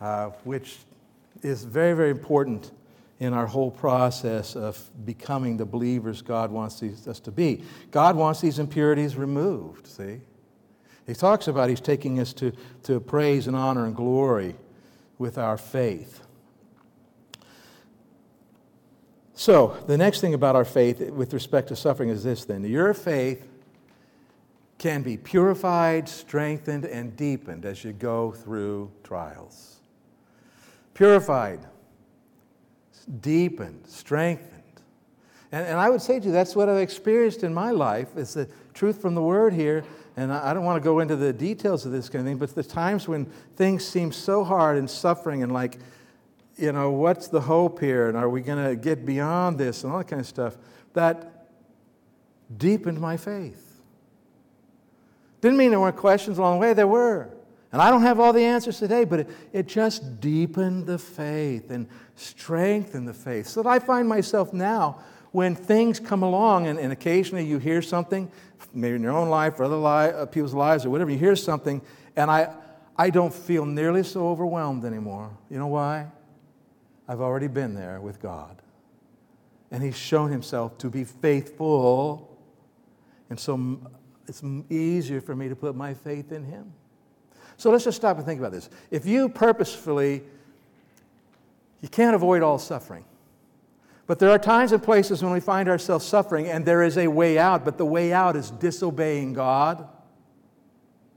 uh, 0.00 0.30
which 0.44 0.78
is 1.42 1.64
very, 1.64 1.94
very 1.94 2.10
important 2.10 2.70
in 3.22 3.32
our 3.32 3.46
whole 3.46 3.70
process 3.70 4.56
of 4.56 4.90
becoming 5.06 5.56
the 5.56 5.64
believers 5.64 6.22
God 6.22 6.50
wants 6.50 6.80
these, 6.80 7.06
us 7.06 7.20
to 7.20 7.30
be. 7.30 7.62
God 7.92 8.16
wants 8.16 8.40
these 8.40 8.58
impurities 8.58 9.14
removed, 9.14 9.86
see? 9.86 10.20
He 11.06 11.14
talks 11.14 11.46
about 11.46 11.68
He's 11.68 11.80
taking 11.80 12.18
us 12.18 12.32
to, 12.34 12.52
to 12.82 12.98
praise 12.98 13.46
and 13.46 13.54
honor 13.54 13.86
and 13.86 13.94
glory 13.94 14.56
with 15.18 15.38
our 15.38 15.56
faith. 15.56 16.26
So, 19.34 19.76
the 19.86 19.96
next 19.96 20.20
thing 20.20 20.34
about 20.34 20.56
our 20.56 20.64
faith 20.64 21.00
with 21.12 21.32
respect 21.32 21.68
to 21.68 21.76
suffering 21.76 22.08
is 22.08 22.24
this 22.24 22.44
then. 22.44 22.64
Your 22.64 22.92
faith 22.92 23.46
can 24.78 25.02
be 25.02 25.16
purified, 25.16 26.08
strengthened, 26.08 26.86
and 26.86 27.16
deepened 27.16 27.66
as 27.66 27.84
you 27.84 27.92
go 27.92 28.32
through 28.32 28.90
trials. 29.04 29.76
Purified, 30.92 31.60
deepened, 33.04 33.86
strengthened. 33.86 34.62
And, 35.50 35.66
and 35.66 35.78
I 35.78 35.90
would 35.90 36.02
say 36.02 36.18
to 36.18 36.26
you, 36.26 36.32
that's 36.32 36.56
what 36.56 36.68
I've 36.68 36.78
experienced 36.78 37.44
in 37.44 37.52
my 37.52 37.70
life. 37.70 38.08
It's 38.16 38.34
the 38.34 38.48
truth 38.74 39.00
from 39.00 39.14
the 39.14 39.22
word 39.22 39.52
here. 39.52 39.84
And 40.16 40.32
I, 40.32 40.50
I 40.50 40.54
don't 40.54 40.64
want 40.64 40.82
to 40.82 40.84
go 40.84 41.00
into 41.00 41.16
the 41.16 41.32
details 41.32 41.86
of 41.86 41.92
this 41.92 42.08
kind 42.08 42.20
of 42.20 42.26
thing, 42.26 42.38
but 42.38 42.54
the 42.54 42.62
times 42.62 43.08
when 43.08 43.26
things 43.56 43.84
seem 43.84 44.12
so 44.12 44.44
hard 44.44 44.78
and 44.78 44.88
suffering 44.88 45.42
and 45.42 45.52
like, 45.52 45.78
you 46.56 46.72
know, 46.72 46.90
what's 46.90 47.28
the 47.28 47.40
hope 47.40 47.80
here? 47.80 48.08
And 48.08 48.16
are 48.16 48.28
we 48.28 48.40
going 48.40 48.64
to 48.64 48.76
get 48.76 49.06
beyond 49.06 49.58
this 49.58 49.84
and 49.84 49.92
all 49.92 49.98
that 49.98 50.08
kind 50.08 50.20
of 50.20 50.26
stuff? 50.26 50.56
That 50.92 51.48
deepened 52.56 53.00
my 53.00 53.16
faith. 53.16 53.80
Didn't 55.40 55.56
mean 55.56 55.70
there 55.70 55.80
weren't 55.80 55.96
questions 55.96 56.38
along 56.38 56.60
the 56.60 56.66
way, 56.66 56.72
there 56.74 56.86
were. 56.86 57.30
And 57.72 57.80
I 57.80 57.90
don't 57.90 58.02
have 58.02 58.20
all 58.20 58.34
the 58.34 58.44
answers 58.44 58.78
today, 58.78 59.04
but 59.04 59.20
it, 59.20 59.30
it 59.52 59.66
just 59.66 60.20
deepened 60.20 60.86
the 60.86 60.98
faith 60.98 61.70
and 61.70 61.88
strengthened 62.16 63.08
the 63.08 63.14
faith. 63.14 63.46
So 63.46 63.62
that 63.62 63.68
I 63.68 63.78
find 63.78 64.06
myself 64.06 64.52
now, 64.52 65.00
when 65.30 65.56
things 65.56 65.98
come 65.98 66.22
along 66.22 66.66
and, 66.66 66.78
and 66.78 66.92
occasionally 66.92 67.46
you 67.46 67.58
hear 67.58 67.80
something, 67.80 68.30
maybe 68.74 68.96
in 68.96 69.02
your 69.02 69.12
own 69.12 69.30
life 69.30 69.58
or 69.58 69.64
other 69.64 69.76
li- 69.76 70.12
uh, 70.12 70.26
people's 70.26 70.52
lives 70.52 70.84
or 70.84 70.90
whatever, 70.90 71.10
you 71.10 71.18
hear 71.18 71.34
something, 71.34 71.80
and 72.14 72.30
I, 72.30 72.54
I 72.96 73.08
don't 73.08 73.32
feel 73.32 73.64
nearly 73.64 74.02
so 74.02 74.28
overwhelmed 74.28 74.84
anymore. 74.84 75.30
You 75.48 75.58
know 75.58 75.68
why? 75.68 76.08
I've 77.08 77.22
already 77.22 77.48
been 77.48 77.74
there 77.74 78.02
with 78.02 78.20
God. 78.20 78.60
And 79.70 79.82
He's 79.82 79.96
shown 79.96 80.30
Himself 80.30 80.76
to 80.78 80.90
be 80.90 81.04
faithful. 81.04 82.38
And 83.30 83.40
so 83.40 83.80
it's 84.28 84.42
easier 84.68 85.22
for 85.22 85.34
me 85.34 85.48
to 85.48 85.56
put 85.56 85.74
my 85.74 85.94
faith 85.94 86.32
in 86.32 86.44
Him. 86.44 86.74
So 87.62 87.70
let's 87.70 87.84
just 87.84 87.96
stop 87.96 88.16
and 88.16 88.26
think 88.26 88.40
about 88.40 88.50
this. 88.50 88.68
If 88.90 89.06
you 89.06 89.28
purposefully, 89.28 90.24
you 91.80 91.88
can't 91.88 92.16
avoid 92.16 92.42
all 92.42 92.58
suffering. 92.58 93.04
But 94.08 94.18
there 94.18 94.30
are 94.30 94.38
times 94.38 94.72
and 94.72 94.82
places 94.82 95.22
when 95.22 95.32
we 95.32 95.38
find 95.38 95.68
ourselves 95.68 96.04
suffering 96.04 96.48
and 96.48 96.64
there 96.64 96.82
is 96.82 96.98
a 96.98 97.06
way 97.06 97.38
out, 97.38 97.64
but 97.64 97.78
the 97.78 97.84
way 97.84 98.12
out 98.12 98.34
is 98.34 98.50
disobeying 98.50 99.32
God. 99.34 99.86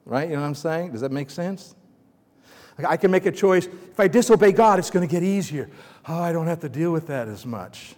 Right? 0.06 0.30
You 0.30 0.36
know 0.36 0.42
what 0.42 0.48
I'm 0.50 0.54
saying? 0.54 0.92
Does 0.92 1.02
that 1.02 1.12
make 1.12 1.32
sense? 1.32 1.74
I 2.78 2.96
can 2.96 3.10
make 3.10 3.26
a 3.26 3.32
choice. 3.32 3.66
If 3.66 4.00
I 4.00 4.08
disobey 4.08 4.52
God, 4.52 4.78
it's 4.78 4.92
going 4.92 5.08
to 5.08 5.12
get 5.12 5.24
easier. 5.24 5.68
Oh, 6.08 6.20
I 6.22 6.32
don't 6.32 6.46
have 6.46 6.60
to 6.60 6.70
deal 6.70 6.92
with 6.92 7.08
that 7.08 7.28
as 7.28 7.44
much. 7.44 7.96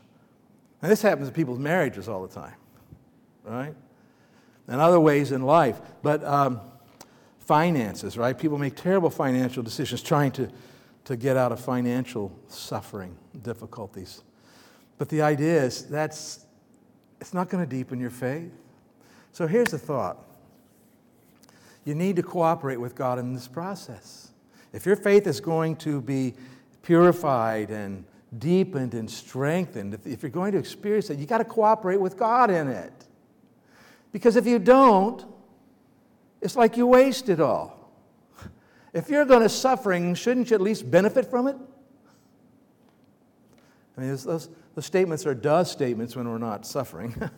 And 0.81 0.89
this 0.89 1.01
happens 1.01 1.27
in 1.27 1.33
people's 1.33 1.59
marriages 1.59 2.07
all 2.07 2.25
the 2.25 2.33
time, 2.33 2.55
right? 3.43 3.75
and 4.67 4.81
other 4.81 4.99
ways 4.99 5.31
in 5.31 5.41
life. 5.43 5.79
But 6.01 6.23
um, 6.23 6.59
finances, 7.47 8.17
right? 8.17 8.37
People 8.37 8.57
make 8.57 8.75
terrible 8.75 9.09
financial 9.09 9.63
decisions 9.63 10.03
trying 10.03 10.31
to, 10.33 10.49
to 11.05 11.15
get 11.15 11.37
out 11.37 11.53
of 11.53 11.59
financial 11.59 12.37
suffering, 12.49 13.15
difficulties. 13.41 14.21
But 14.97 15.07
the 15.09 15.21
idea 15.21 15.63
is 15.63 15.83
that's 15.85 16.45
it's 17.19 17.33
not 17.33 17.49
going 17.49 17.67
to 17.67 17.69
deepen 17.69 17.99
your 17.99 18.09
faith. 18.09 18.51
So 19.31 19.47
here's 19.47 19.69
the 19.69 19.79
thought. 19.79 20.23
You 21.83 21.95
need 21.95 22.15
to 22.17 22.23
cooperate 22.23 22.77
with 22.77 22.95
God 22.95 23.17
in 23.17 23.33
this 23.33 23.47
process. 23.47 24.29
If 24.73 24.85
your 24.85 24.95
faith 24.95 25.25
is 25.25 25.39
going 25.39 25.77
to 25.77 26.01
be 26.01 26.33
purified 26.83 27.71
and 27.71 28.03
deepened 28.37 28.93
and 28.93 29.09
strengthened, 29.09 29.97
if, 30.05 30.21
you're 30.21 30.29
going 30.29 30.51
to 30.51 30.57
experience 30.57 31.09
it, 31.09 31.17
you 31.17 31.25
got 31.25 31.37
to 31.39 31.45
cooperate 31.45 31.99
with 31.99 32.17
God 32.17 32.51
in 32.51 32.67
it. 32.67 32.93
Because 34.11 34.35
if 34.35 34.45
you 34.45 34.59
don't, 34.59 35.25
it's 36.41 36.55
like 36.55 36.77
you 36.77 36.87
waste 36.87 37.29
it 37.29 37.39
all. 37.39 37.91
If 38.93 39.09
you're 39.09 39.25
going 39.25 39.43
to 39.43 39.49
suffering, 39.49 40.15
shouldn't 40.15 40.49
you 40.49 40.55
at 40.55 40.61
least 40.61 40.89
benefit 40.89 41.29
from 41.29 41.47
it? 41.47 41.55
I 43.97 44.01
mean, 44.01 44.09
those, 44.09 44.49
those 44.75 44.85
statements 44.85 45.25
are 45.25 45.33
does 45.33 45.71
statements 45.71 46.15
when 46.15 46.29
we're 46.29 46.37
not 46.37 46.65
suffering. 46.65 47.13
but 47.19 47.31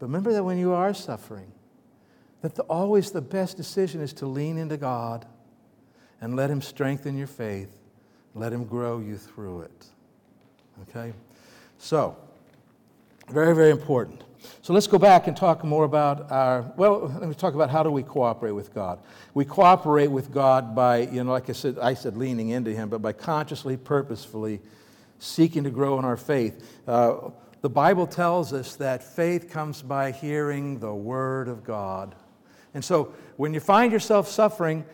remember 0.00 0.32
that 0.32 0.42
when 0.42 0.58
you 0.58 0.72
are 0.72 0.94
suffering, 0.94 1.52
that 2.40 2.54
the, 2.54 2.62
always 2.62 3.10
the 3.10 3.20
best 3.20 3.56
decision 3.56 4.00
is 4.00 4.12
to 4.14 4.26
lean 4.26 4.56
into 4.56 4.76
God 4.76 5.26
and 6.20 6.36
let 6.36 6.50
Him 6.50 6.62
strengthen 6.62 7.16
your 7.16 7.26
faith 7.26 7.76
Let 8.34 8.52
Him 8.52 8.64
grow 8.64 8.98
you 8.98 9.16
through 9.16 9.62
it. 9.62 9.86
Okay? 10.82 11.12
So, 11.78 12.16
very, 13.28 13.54
very 13.54 13.70
important. 13.70 14.24
So 14.62 14.72
let's 14.72 14.86
go 14.86 14.98
back 14.98 15.26
and 15.26 15.36
talk 15.36 15.64
more 15.64 15.84
about 15.84 16.30
our, 16.30 16.72
well, 16.76 17.12
let 17.20 17.28
me 17.28 17.34
talk 17.34 17.54
about 17.54 17.70
how 17.70 17.82
do 17.82 17.90
we 17.90 18.02
cooperate 18.02 18.52
with 18.52 18.74
God. 18.74 18.98
We 19.34 19.44
cooperate 19.44 20.08
with 20.08 20.32
God 20.32 20.74
by, 20.74 20.98
you 20.98 21.24
know, 21.24 21.32
like 21.32 21.48
I 21.50 21.52
said, 21.52 21.78
I 21.78 21.94
said 21.94 22.16
leaning 22.16 22.50
into 22.50 22.72
Him, 22.74 22.88
but 22.88 23.02
by 23.02 23.12
consciously, 23.12 23.76
purposefully 23.76 24.60
seeking 25.18 25.64
to 25.64 25.70
grow 25.70 25.98
in 25.98 26.04
our 26.04 26.16
faith. 26.16 26.80
Uh, 26.86 27.30
the 27.60 27.68
Bible 27.68 28.06
tells 28.06 28.52
us 28.52 28.76
that 28.76 29.02
faith 29.02 29.50
comes 29.50 29.82
by 29.82 30.12
hearing 30.12 30.78
the 30.78 30.94
Word 30.94 31.48
of 31.48 31.62
God. 31.62 32.14
And 32.72 32.84
so 32.84 33.12
when 33.36 33.52
you 33.52 33.60
find 33.60 33.92
yourself 33.92 34.28
suffering, 34.28 34.84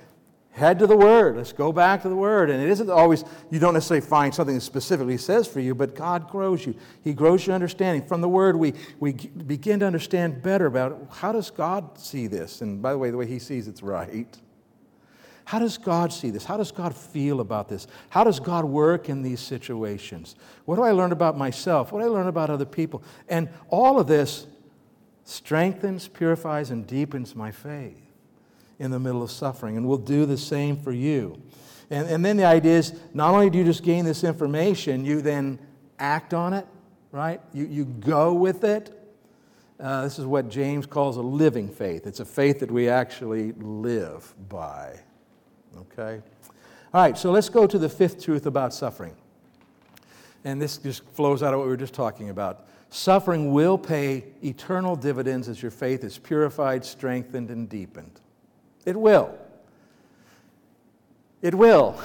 head 0.56 0.78
to 0.78 0.86
the 0.86 0.96
Word. 0.96 1.36
Let's 1.36 1.52
go 1.52 1.70
back 1.70 2.02
to 2.02 2.08
the 2.08 2.16
Word. 2.16 2.48
And 2.48 2.62
it 2.62 2.70
isn't 2.70 2.88
always, 2.88 3.24
you 3.50 3.58
don't 3.58 3.74
necessarily 3.74 4.04
find 4.04 4.34
something 4.34 4.54
that 4.54 4.62
specifically 4.62 5.18
says 5.18 5.46
for 5.46 5.60
you, 5.60 5.74
but 5.74 5.94
God 5.94 6.30
grows 6.30 6.64
you. 6.64 6.74
He 7.04 7.12
grows 7.12 7.46
your 7.46 7.54
understanding. 7.54 8.06
From 8.06 8.22
the 8.22 8.28
Word, 8.28 8.56
we, 8.56 8.72
we 8.98 9.12
begin 9.12 9.80
to 9.80 9.86
understand 9.86 10.42
better 10.42 10.66
about 10.66 11.08
how 11.12 11.30
does 11.30 11.50
God 11.50 11.98
see 11.98 12.26
this? 12.26 12.62
And 12.62 12.80
by 12.80 12.92
the 12.92 12.98
way, 12.98 13.10
the 13.10 13.18
way 13.18 13.26
He 13.26 13.38
sees 13.38 13.68
it's 13.68 13.82
right. 13.82 14.34
How 15.44 15.58
does 15.58 15.76
God 15.76 16.12
see 16.12 16.30
this? 16.30 16.44
How 16.44 16.56
does 16.56 16.72
God 16.72 16.96
feel 16.96 17.40
about 17.40 17.68
this? 17.68 17.86
How 18.08 18.24
does 18.24 18.40
God 18.40 18.64
work 18.64 19.10
in 19.10 19.22
these 19.22 19.40
situations? 19.40 20.36
What 20.64 20.76
do 20.76 20.82
I 20.82 20.90
learn 20.90 21.12
about 21.12 21.36
myself? 21.36 21.92
What 21.92 22.00
do 22.00 22.06
I 22.06 22.08
learn 22.08 22.26
about 22.26 22.48
other 22.48 22.64
people? 22.64 23.04
And 23.28 23.50
all 23.68 24.00
of 24.00 24.06
this 24.08 24.46
strengthens, 25.24 26.08
purifies, 26.08 26.70
and 26.70 26.86
deepens 26.86 27.36
my 27.36 27.52
faith 27.52 28.05
in 28.78 28.90
the 28.90 28.98
middle 28.98 29.22
of 29.22 29.30
suffering. 29.30 29.76
And 29.76 29.86
we'll 29.86 29.98
do 29.98 30.26
the 30.26 30.36
same 30.36 30.76
for 30.76 30.92
you. 30.92 31.40
And, 31.90 32.08
and 32.08 32.24
then 32.24 32.36
the 32.36 32.44
idea 32.44 32.76
is 32.78 32.98
not 33.14 33.32
only 33.32 33.50
do 33.50 33.58
you 33.58 33.64
just 33.64 33.82
gain 33.82 34.04
this 34.04 34.24
information, 34.24 35.04
you 35.04 35.22
then 35.22 35.58
act 35.98 36.34
on 36.34 36.52
it, 36.52 36.66
right? 37.12 37.40
You, 37.52 37.66
you 37.66 37.84
go 37.84 38.32
with 38.32 38.64
it. 38.64 38.92
Uh, 39.78 40.02
this 40.02 40.18
is 40.18 40.24
what 40.24 40.48
James 40.48 40.86
calls 40.86 41.16
a 41.16 41.22
living 41.22 41.68
faith. 41.68 42.06
It's 42.06 42.20
a 42.20 42.24
faith 42.24 42.60
that 42.60 42.70
we 42.70 42.88
actually 42.88 43.52
live 43.52 44.34
by. 44.48 44.98
Okay? 45.78 46.22
All 46.94 47.02
right, 47.02 47.16
so 47.16 47.30
let's 47.30 47.48
go 47.48 47.66
to 47.66 47.78
the 47.78 47.88
fifth 47.88 48.24
truth 48.24 48.46
about 48.46 48.72
suffering. 48.72 49.14
And 50.44 50.60
this 50.60 50.78
just 50.78 51.04
flows 51.10 51.42
out 51.42 51.52
of 51.52 51.58
what 51.58 51.66
we 51.66 51.70
were 51.70 51.76
just 51.76 51.94
talking 51.94 52.30
about. 52.30 52.66
Suffering 52.88 53.52
will 53.52 53.76
pay 53.76 54.24
eternal 54.42 54.96
dividends 54.96 55.48
as 55.48 55.60
your 55.60 55.72
faith 55.72 56.04
is 56.04 56.18
purified, 56.18 56.84
strengthened, 56.84 57.50
and 57.50 57.68
deepened. 57.68 58.20
It 58.86 58.96
will. 58.96 59.36
It 61.42 61.54
will. 61.54 62.00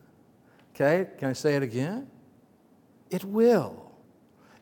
okay, 0.74 1.08
can 1.18 1.28
I 1.28 1.32
say 1.34 1.56
it 1.56 1.62
again? 1.62 2.08
It 3.10 3.24
will. 3.24 3.92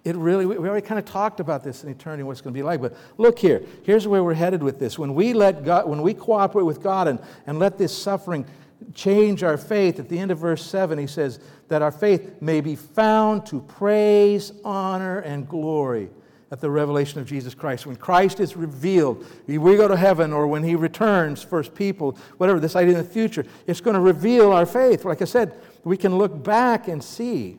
It 0.02 0.16
really, 0.16 0.46
we 0.46 0.56
already 0.56 0.84
kind 0.84 0.98
of 0.98 1.04
talked 1.04 1.40
about 1.40 1.62
this 1.62 1.84
in 1.84 1.90
eternity, 1.90 2.22
what 2.22 2.32
it's 2.32 2.40
going 2.40 2.54
to 2.54 2.58
be 2.58 2.62
like. 2.62 2.80
But 2.80 2.96
look 3.18 3.38
here. 3.38 3.62
Here's 3.82 4.08
where 4.08 4.24
we're 4.24 4.32
headed 4.32 4.62
with 4.62 4.78
this. 4.78 4.98
When 4.98 5.14
we 5.14 5.34
let 5.34 5.62
God, 5.62 5.86
when 5.86 6.00
we 6.00 6.14
cooperate 6.14 6.64
with 6.64 6.82
God 6.82 7.06
and, 7.06 7.20
and 7.46 7.58
let 7.58 7.76
this 7.76 7.96
suffering 7.96 8.46
change 8.94 9.42
our 9.42 9.58
faith, 9.58 10.00
at 10.00 10.08
the 10.08 10.18
end 10.18 10.30
of 10.30 10.38
verse 10.38 10.64
7, 10.64 10.98
he 10.98 11.06
says 11.06 11.38
that 11.68 11.82
our 11.82 11.92
faith 11.92 12.40
may 12.40 12.62
be 12.62 12.76
found 12.76 13.44
to 13.46 13.60
praise, 13.60 14.52
honor, 14.64 15.18
and 15.18 15.46
glory 15.46 16.08
at 16.50 16.60
the 16.60 16.70
revelation 16.70 17.20
of 17.20 17.26
Jesus 17.26 17.54
Christ. 17.54 17.86
When 17.86 17.96
Christ 17.96 18.40
is 18.40 18.56
revealed, 18.56 19.24
we 19.46 19.58
go 19.58 19.86
to 19.86 19.96
heaven 19.96 20.32
or 20.32 20.46
when 20.48 20.64
he 20.64 20.74
returns, 20.74 21.42
first 21.42 21.74
people, 21.74 22.18
whatever, 22.38 22.58
this 22.58 22.74
idea 22.74 22.98
in 22.98 23.04
the 23.04 23.08
future, 23.08 23.44
it's 23.66 23.80
going 23.80 23.94
to 23.94 24.00
reveal 24.00 24.52
our 24.52 24.66
faith. 24.66 25.04
Like 25.04 25.22
I 25.22 25.26
said, 25.26 25.60
we 25.84 25.96
can 25.96 26.18
look 26.18 26.42
back 26.42 26.88
and 26.88 27.02
see, 27.02 27.58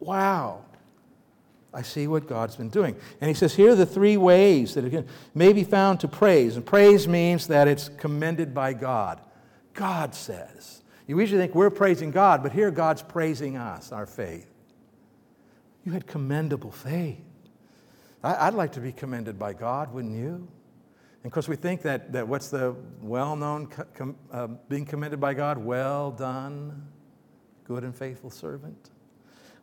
wow, 0.00 0.64
I 1.72 1.82
see 1.82 2.08
what 2.08 2.26
God's 2.26 2.56
been 2.56 2.70
doing. 2.70 2.96
And 3.20 3.28
he 3.28 3.34
says, 3.34 3.54
here 3.54 3.72
are 3.72 3.76
the 3.76 3.86
three 3.86 4.16
ways 4.16 4.74
that 4.74 4.84
it 4.84 5.06
may 5.34 5.52
be 5.52 5.62
found 5.62 6.00
to 6.00 6.08
praise. 6.08 6.56
And 6.56 6.66
praise 6.66 7.06
means 7.06 7.46
that 7.46 7.68
it's 7.68 7.90
commended 7.90 8.54
by 8.54 8.72
God. 8.72 9.20
God 9.74 10.14
says. 10.14 10.82
You 11.06 11.20
usually 11.20 11.40
think 11.40 11.54
we're 11.54 11.70
praising 11.70 12.10
God, 12.10 12.42
but 12.42 12.50
here 12.50 12.72
God's 12.72 13.02
praising 13.02 13.56
us, 13.56 13.92
our 13.92 14.06
faith. 14.06 14.50
You 15.84 15.92
had 15.92 16.08
commendable 16.08 16.72
faith. 16.72 17.20
I, 18.34 18.50
would 18.50 18.56
like 18.56 18.72
to 18.72 18.80
be 18.80 18.92
commended 18.92 19.38
by 19.38 19.52
God, 19.52 19.92
wouldn't 19.92 20.16
you? 20.16 20.34
And 21.26 21.26
of 21.26 21.32
course, 21.32 21.48
we 21.48 21.56
think 21.56 21.82
that, 21.82 22.12
that 22.12 22.26
what's 22.26 22.50
the 22.50 22.74
well 23.00 23.36
known 23.36 23.66
com, 23.66 24.16
uh, 24.32 24.48
being 24.68 24.84
commended 24.84 25.20
by 25.20 25.34
God? 25.34 25.58
Well 25.58 26.10
done, 26.10 26.88
good 27.64 27.84
and 27.84 27.94
faithful 27.94 28.30
servant. 28.30 28.90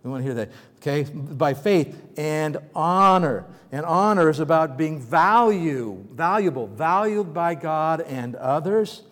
We 0.03 0.11
want 0.11 0.21
to 0.21 0.25
hear 0.25 0.33
that. 0.33 0.51
Okay? 0.77 1.03
By 1.03 1.53
faith 1.53 1.97
and 2.17 2.57
honor. 2.75 3.45
And 3.71 3.85
honor 3.85 4.29
is 4.29 4.39
about 4.39 4.77
being 4.77 4.99
value, 4.99 6.05
valuable, 6.11 6.67
valued 6.67 7.33
by 7.33 7.55
God 7.55 8.01
and 8.01 8.35
others. 8.35 9.03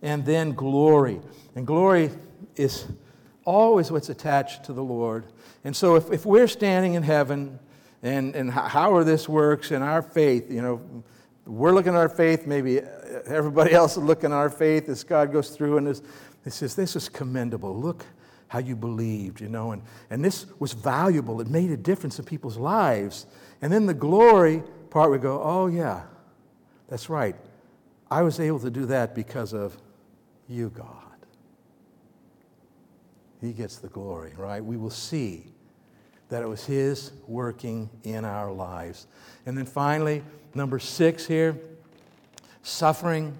And 0.00 0.24
then 0.24 0.52
glory. 0.52 1.20
And 1.54 1.66
glory 1.66 2.10
is 2.56 2.86
always 3.44 3.90
what's 3.90 4.08
attached 4.08 4.64
to 4.64 4.72
the 4.72 4.82
Lord. 4.82 5.26
And 5.64 5.76
so 5.76 5.96
if, 5.96 6.10
if 6.10 6.24
we're 6.24 6.48
standing 6.48 6.94
in 6.94 7.02
heaven 7.02 7.58
and, 8.02 8.34
and 8.34 8.50
how 8.50 9.02
this 9.02 9.28
works 9.28 9.70
in 9.70 9.82
our 9.82 10.02
faith, 10.02 10.50
you 10.50 10.62
know, 10.62 10.80
we're 11.46 11.72
looking 11.72 11.94
at 11.94 11.98
our 11.98 12.08
faith, 12.08 12.46
maybe 12.46 12.80
everybody 13.26 13.72
else 13.72 13.96
is 13.96 14.02
looking 14.02 14.32
at 14.32 14.36
our 14.36 14.50
faith 14.50 14.88
as 14.88 15.02
God 15.02 15.32
goes 15.32 15.50
through 15.50 15.78
and 15.78 15.86
this, 15.86 16.02
it 16.44 16.52
says, 16.52 16.74
this 16.74 16.94
is 16.94 17.08
commendable. 17.08 17.74
Look 17.74 18.04
how 18.48 18.60
you 18.60 18.76
believed, 18.76 19.40
you 19.40 19.48
know, 19.48 19.72
and, 19.72 19.82
and 20.10 20.24
this 20.24 20.46
was 20.58 20.72
valuable. 20.72 21.40
It 21.40 21.48
made 21.48 21.70
a 21.70 21.76
difference 21.76 22.18
in 22.18 22.24
people's 22.24 22.56
lives. 22.56 23.26
And 23.60 23.72
then 23.72 23.86
the 23.86 23.94
glory 23.94 24.62
part 24.90 25.10
we 25.10 25.18
go, 25.18 25.42
oh, 25.42 25.66
yeah, 25.66 26.02
that's 26.88 27.10
right. 27.10 27.36
I 28.10 28.22
was 28.22 28.40
able 28.40 28.60
to 28.60 28.70
do 28.70 28.86
that 28.86 29.14
because 29.14 29.52
of 29.52 29.76
you, 30.48 30.70
God. 30.70 30.86
He 33.40 33.52
gets 33.52 33.76
the 33.76 33.88
glory, 33.88 34.32
right? 34.36 34.64
We 34.64 34.76
will 34.76 34.90
see 34.90 35.52
that 36.28 36.42
it 36.42 36.46
was 36.46 36.64
His 36.64 37.12
working 37.26 37.88
in 38.04 38.24
our 38.24 38.52
lives. 38.52 39.06
And 39.46 39.56
then 39.56 39.66
finally, 39.66 40.22
number 40.54 40.78
six 40.78 41.26
here 41.26 41.58
suffering. 42.62 43.38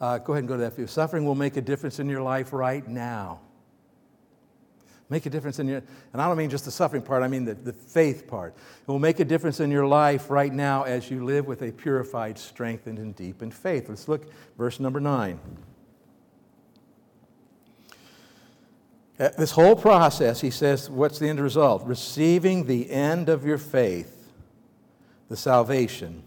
Uh, 0.00 0.18
go 0.18 0.32
ahead 0.32 0.42
and 0.42 0.48
go 0.48 0.56
to 0.56 0.62
that 0.62 0.74
view. 0.74 0.86
Suffering 0.86 1.24
will 1.24 1.34
make 1.34 1.56
a 1.56 1.60
difference 1.60 1.98
in 1.98 2.08
your 2.08 2.22
life 2.22 2.52
right 2.52 2.86
now. 2.86 3.40
Make 5.08 5.26
a 5.26 5.30
difference 5.30 5.58
in 5.58 5.68
your, 5.68 5.82
and 6.12 6.22
I 6.22 6.26
don't 6.26 6.38
mean 6.38 6.48
just 6.48 6.64
the 6.64 6.70
suffering 6.70 7.02
part, 7.02 7.22
I 7.22 7.28
mean 7.28 7.44
the, 7.44 7.54
the 7.54 7.72
faith 7.72 8.26
part. 8.26 8.54
It 8.80 8.88
will 8.88 8.98
make 8.98 9.20
a 9.20 9.24
difference 9.24 9.60
in 9.60 9.70
your 9.70 9.86
life 9.86 10.30
right 10.30 10.52
now 10.52 10.84
as 10.84 11.10
you 11.10 11.24
live 11.24 11.46
with 11.46 11.62
a 11.62 11.70
purified, 11.70 12.38
strengthened, 12.38 12.98
and 12.98 13.14
deepened 13.14 13.52
faith. 13.52 13.90
Let's 13.90 14.08
look, 14.08 14.32
verse 14.56 14.80
number 14.80 15.00
nine. 15.00 15.38
Uh, 19.18 19.28
this 19.38 19.50
whole 19.50 19.76
process, 19.76 20.40
he 20.40 20.50
says, 20.50 20.88
what's 20.88 21.18
the 21.18 21.28
end 21.28 21.40
result? 21.40 21.84
Receiving 21.84 22.66
the 22.66 22.90
end 22.90 23.28
of 23.28 23.44
your 23.44 23.58
faith, 23.58 24.32
the 25.28 25.36
salvation 25.36 26.22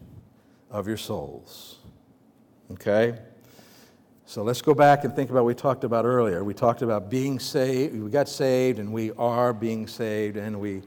of 0.70 0.88
your 0.88 0.98
souls. 0.98 1.80
Okay? 2.72 3.18
So 4.28 4.44
let's 4.44 4.62
go 4.62 4.74
back 4.74 5.04
and 5.04 5.16
think 5.16 5.30
about 5.30 5.42
what 5.44 5.48
we 5.48 5.56
talked 5.56 5.84
about 5.84 6.06
earlier. 6.06 6.44
We 6.44 6.54
talked 6.54 6.82
about 6.82 7.10
being 7.10 7.40
saved, 7.40 7.96
we 7.96 8.10
got 8.10 8.30
saved, 8.30 8.80
and 8.80 8.92
we 8.92 9.12
are 9.12 9.54
being 9.54 9.88
saved, 9.88 10.38
and 10.38 10.60
we 10.60 10.82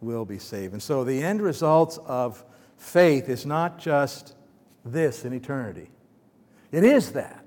will 0.00 0.24
be 0.24 0.38
saved. 0.38 0.72
And 0.72 0.82
so 0.82 1.04
the 1.04 1.22
end 1.22 1.42
result 1.42 1.98
of 2.06 2.44
faith 2.76 3.28
is 3.28 3.46
not 3.46 3.78
just 3.78 4.34
this 4.84 5.24
in 5.24 5.32
eternity, 5.32 5.90
it 6.70 6.84
is 6.84 7.12
that. 7.12 7.44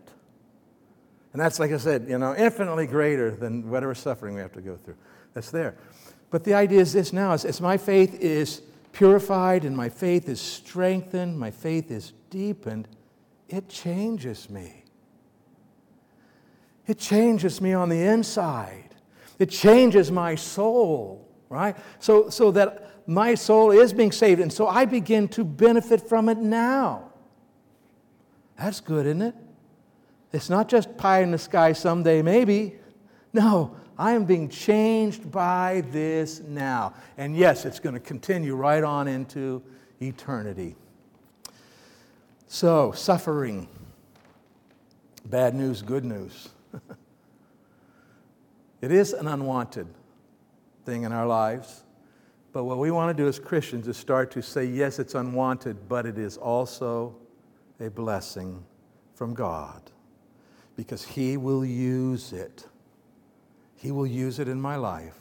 And 1.32 1.42
that's, 1.42 1.60
like 1.60 1.72
I 1.72 1.78
said, 1.78 2.08
you 2.10 2.18
know, 2.18 2.36
infinitely 2.36 2.88
greater 2.88 3.32
than 3.32 3.70
whatever 3.70 3.94
suffering 3.94 4.36
we 4.36 4.42
have 4.42 4.54
to 4.54 4.62
go 4.62 4.76
through. 4.76 4.98
That's 5.34 5.52
there. 5.52 5.76
But 6.32 6.44
the 6.44 6.54
idea 6.54 6.80
is 6.80 6.94
this 6.94 7.14
now: 7.14 7.34
as 7.34 7.62
my 7.62 7.78
faith 7.78 8.20
is 8.20 8.62
purified 8.92 9.66
and 9.66 9.78
my 9.78 9.90
faith 9.90 10.28
is 10.28 10.42
strengthened, 10.42 11.38
my 11.38 11.52
faith 11.52 11.92
is 11.92 12.14
deepened, 12.30 12.88
it 13.48 13.70
changes 13.70 14.50
me. 14.50 14.84
It 16.88 16.98
changes 16.98 17.62
me 17.62 17.74
on 17.74 17.90
the 17.90 18.02
inside. 18.02 18.96
It 19.38 19.52
changes 19.52 20.12
my 20.12 20.34
soul, 20.36 21.30
right? 21.48 21.78
So, 22.00 22.30
so 22.30 22.50
that 22.52 23.08
my 23.08 23.36
soul 23.36 23.72
is 23.72 23.94
being 23.94 24.12
saved, 24.12 24.42
and 24.42 24.52
so 24.52 24.68
I 24.68 24.86
begin 24.86 25.28
to 25.30 25.44
benefit 25.44 26.10
from 26.10 26.30
it 26.30 26.40
now. 26.40 27.12
That's 28.58 28.82
good, 28.82 29.06
isn't 29.06 29.22
it? 29.22 29.36
It's 30.32 30.50
not 30.50 30.68
just 30.68 30.96
pie 30.98 31.22
in 31.22 31.32
the 31.32 31.38
sky 31.38 31.74
someday, 31.74 32.22
maybe. 32.22 32.76
No, 33.34 33.76
I 33.98 34.14
am 34.14 34.26
being 34.26 34.48
changed 34.50 35.32
by 35.32 35.84
this 35.92 36.42
now. 36.42 36.94
And 37.18 37.36
yes, 37.36 37.66
it's 37.66 37.80
going 37.80 37.96
to 37.96 38.00
continue 38.00 38.56
right 38.56 38.84
on 38.84 39.08
into 39.08 39.64
eternity. 40.00 40.76
So, 42.48 42.92
suffering. 42.92 43.68
Bad 45.26 45.56
news, 45.56 45.82
good 45.82 46.06
news. 46.06 46.50
It 48.82 48.94
is 48.94 49.12
an 49.12 49.28
unwanted 49.28 49.88
thing 50.86 51.04
in 51.04 51.12
our 51.12 51.28
lives. 51.28 51.84
But 52.54 52.64
what 52.64 52.78
we 52.78 52.92
want 52.92 53.16
to 53.16 53.24
do 53.24 53.28
as 53.28 53.38
Christians 53.38 53.90
is 53.90 53.98
start 53.98 54.32
to 54.32 54.42
say, 54.42 54.64
yes, 54.64 55.00
it's 55.00 55.16
unwanted, 55.16 55.90
but 55.90 56.06
it 56.06 56.18
is 56.18 56.38
also 56.38 57.14
a 57.82 57.90
blessing 57.90 58.64
from 59.14 59.34
God 59.34 59.82
because 60.80 61.04
He 61.04 61.36
will 61.36 61.66
use 61.66 62.32
it. 62.32 62.66
He 63.76 63.92
will 63.92 64.08
use 64.08 64.40
it 64.40 64.48
in 64.48 64.62
my 64.62 64.78
life 64.78 65.18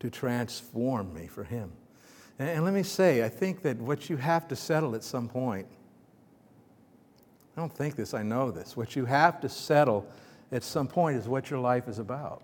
to 0.00 0.08
transform 0.08 1.12
me 1.12 1.26
for 1.26 1.44
Him. 1.44 1.70
And, 2.38 2.48
and 2.48 2.64
let 2.64 2.72
me 2.72 2.82
say, 2.82 3.22
I 3.22 3.28
think 3.28 3.60
that 3.60 3.76
what 3.76 4.08
you 4.08 4.16
have 4.16 4.48
to 4.48 4.56
settle 4.56 4.94
at 4.94 5.04
some 5.04 5.28
point, 5.28 5.66
I 7.54 7.60
don't 7.60 7.70
think 7.70 7.94
this, 7.94 8.14
I 8.14 8.22
know 8.22 8.50
this. 8.50 8.74
What 8.74 8.96
you 8.96 9.04
have 9.04 9.38
to 9.42 9.50
settle 9.50 10.06
at 10.50 10.62
some 10.62 10.88
point 10.88 11.18
is 11.18 11.28
what 11.28 11.50
your 11.50 11.60
life 11.60 11.86
is 11.86 11.98
about. 11.98 12.42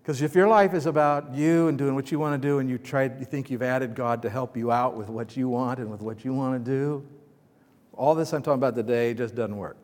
Because 0.00 0.22
if 0.22 0.36
your 0.36 0.46
life 0.46 0.74
is 0.74 0.86
about 0.86 1.34
you 1.34 1.66
and 1.66 1.76
doing 1.76 1.96
what 1.96 2.12
you 2.12 2.20
want 2.20 2.40
to 2.40 2.48
do, 2.48 2.60
and 2.60 2.70
you 2.70 2.78
try, 2.78 3.10
you 3.18 3.24
think 3.24 3.50
you've 3.50 3.62
added 3.62 3.96
God 3.96 4.22
to 4.22 4.30
help 4.30 4.56
you 4.56 4.70
out 4.70 4.96
with 4.96 5.08
what 5.08 5.36
you 5.36 5.48
want 5.48 5.80
and 5.80 5.90
with 5.90 6.02
what 6.02 6.24
you 6.24 6.32
want 6.32 6.64
to 6.64 6.70
do, 6.70 7.04
all 7.94 8.14
this 8.14 8.32
I'm 8.32 8.42
talking 8.44 8.60
about 8.60 8.76
today 8.76 9.12
just 9.12 9.34
doesn't 9.34 9.56
work. 9.56 9.76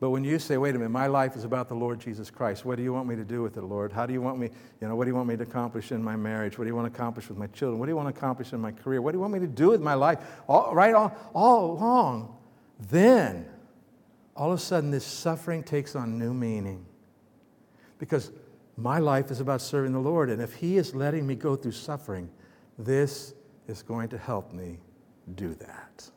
But 0.00 0.10
when 0.10 0.24
you 0.24 0.38
say, 0.38 0.56
wait 0.56 0.74
a 0.74 0.78
minute, 0.78 0.90
my 0.90 1.06
life 1.06 1.36
is 1.36 1.44
about 1.44 1.68
the 1.68 1.74
Lord 1.74 2.00
Jesus 2.00 2.30
Christ, 2.30 2.64
what 2.64 2.76
do 2.76 2.82
you 2.82 2.92
want 2.92 3.08
me 3.08 3.16
to 3.16 3.24
do 3.24 3.42
with 3.42 3.56
it, 3.56 3.62
Lord? 3.62 3.92
How 3.92 4.06
do 4.06 4.12
you 4.12 4.20
want 4.20 4.38
me, 4.38 4.50
you 4.80 4.88
know, 4.88 4.96
what 4.96 5.04
do 5.04 5.10
you 5.10 5.14
want 5.14 5.28
me 5.28 5.36
to 5.36 5.44
accomplish 5.44 5.92
in 5.92 6.02
my 6.02 6.16
marriage? 6.16 6.58
What 6.58 6.64
do 6.64 6.68
you 6.68 6.74
want 6.74 6.92
to 6.92 6.96
accomplish 6.96 7.28
with 7.28 7.38
my 7.38 7.46
children? 7.48 7.78
What 7.78 7.86
do 7.86 7.92
you 7.92 7.96
want 7.96 8.12
to 8.12 8.18
accomplish 8.18 8.52
in 8.52 8.60
my 8.60 8.72
career? 8.72 9.00
What 9.00 9.12
do 9.12 9.16
you 9.16 9.20
want 9.20 9.32
me 9.32 9.38
to 9.40 9.46
do 9.46 9.68
with 9.68 9.80
my 9.80 9.94
life? 9.94 10.18
All, 10.48 10.74
right 10.74 10.94
all, 10.94 11.16
all 11.32 11.72
along. 11.72 12.36
Then, 12.90 13.46
all 14.36 14.52
of 14.52 14.58
a 14.58 14.62
sudden, 14.62 14.90
this 14.90 15.06
suffering 15.06 15.62
takes 15.62 15.94
on 15.94 16.18
new 16.18 16.34
meaning. 16.34 16.84
Because 17.98 18.32
my 18.76 18.98
life 18.98 19.30
is 19.30 19.40
about 19.40 19.62
serving 19.62 19.92
the 19.92 20.00
Lord. 20.00 20.28
And 20.28 20.42
if 20.42 20.54
He 20.54 20.76
is 20.76 20.94
letting 20.94 21.26
me 21.26 21.36
go 21.36 21.54
through 21.54 21.72
suffering, 21.72 22.28
this 22.78 23.34
is 23.68 23.82
going 23.82 24.08
to 24.08 24.18
help 24.18 24.52
me 24.52 24.78
do 25.36 25.54
that. 25.54 26.10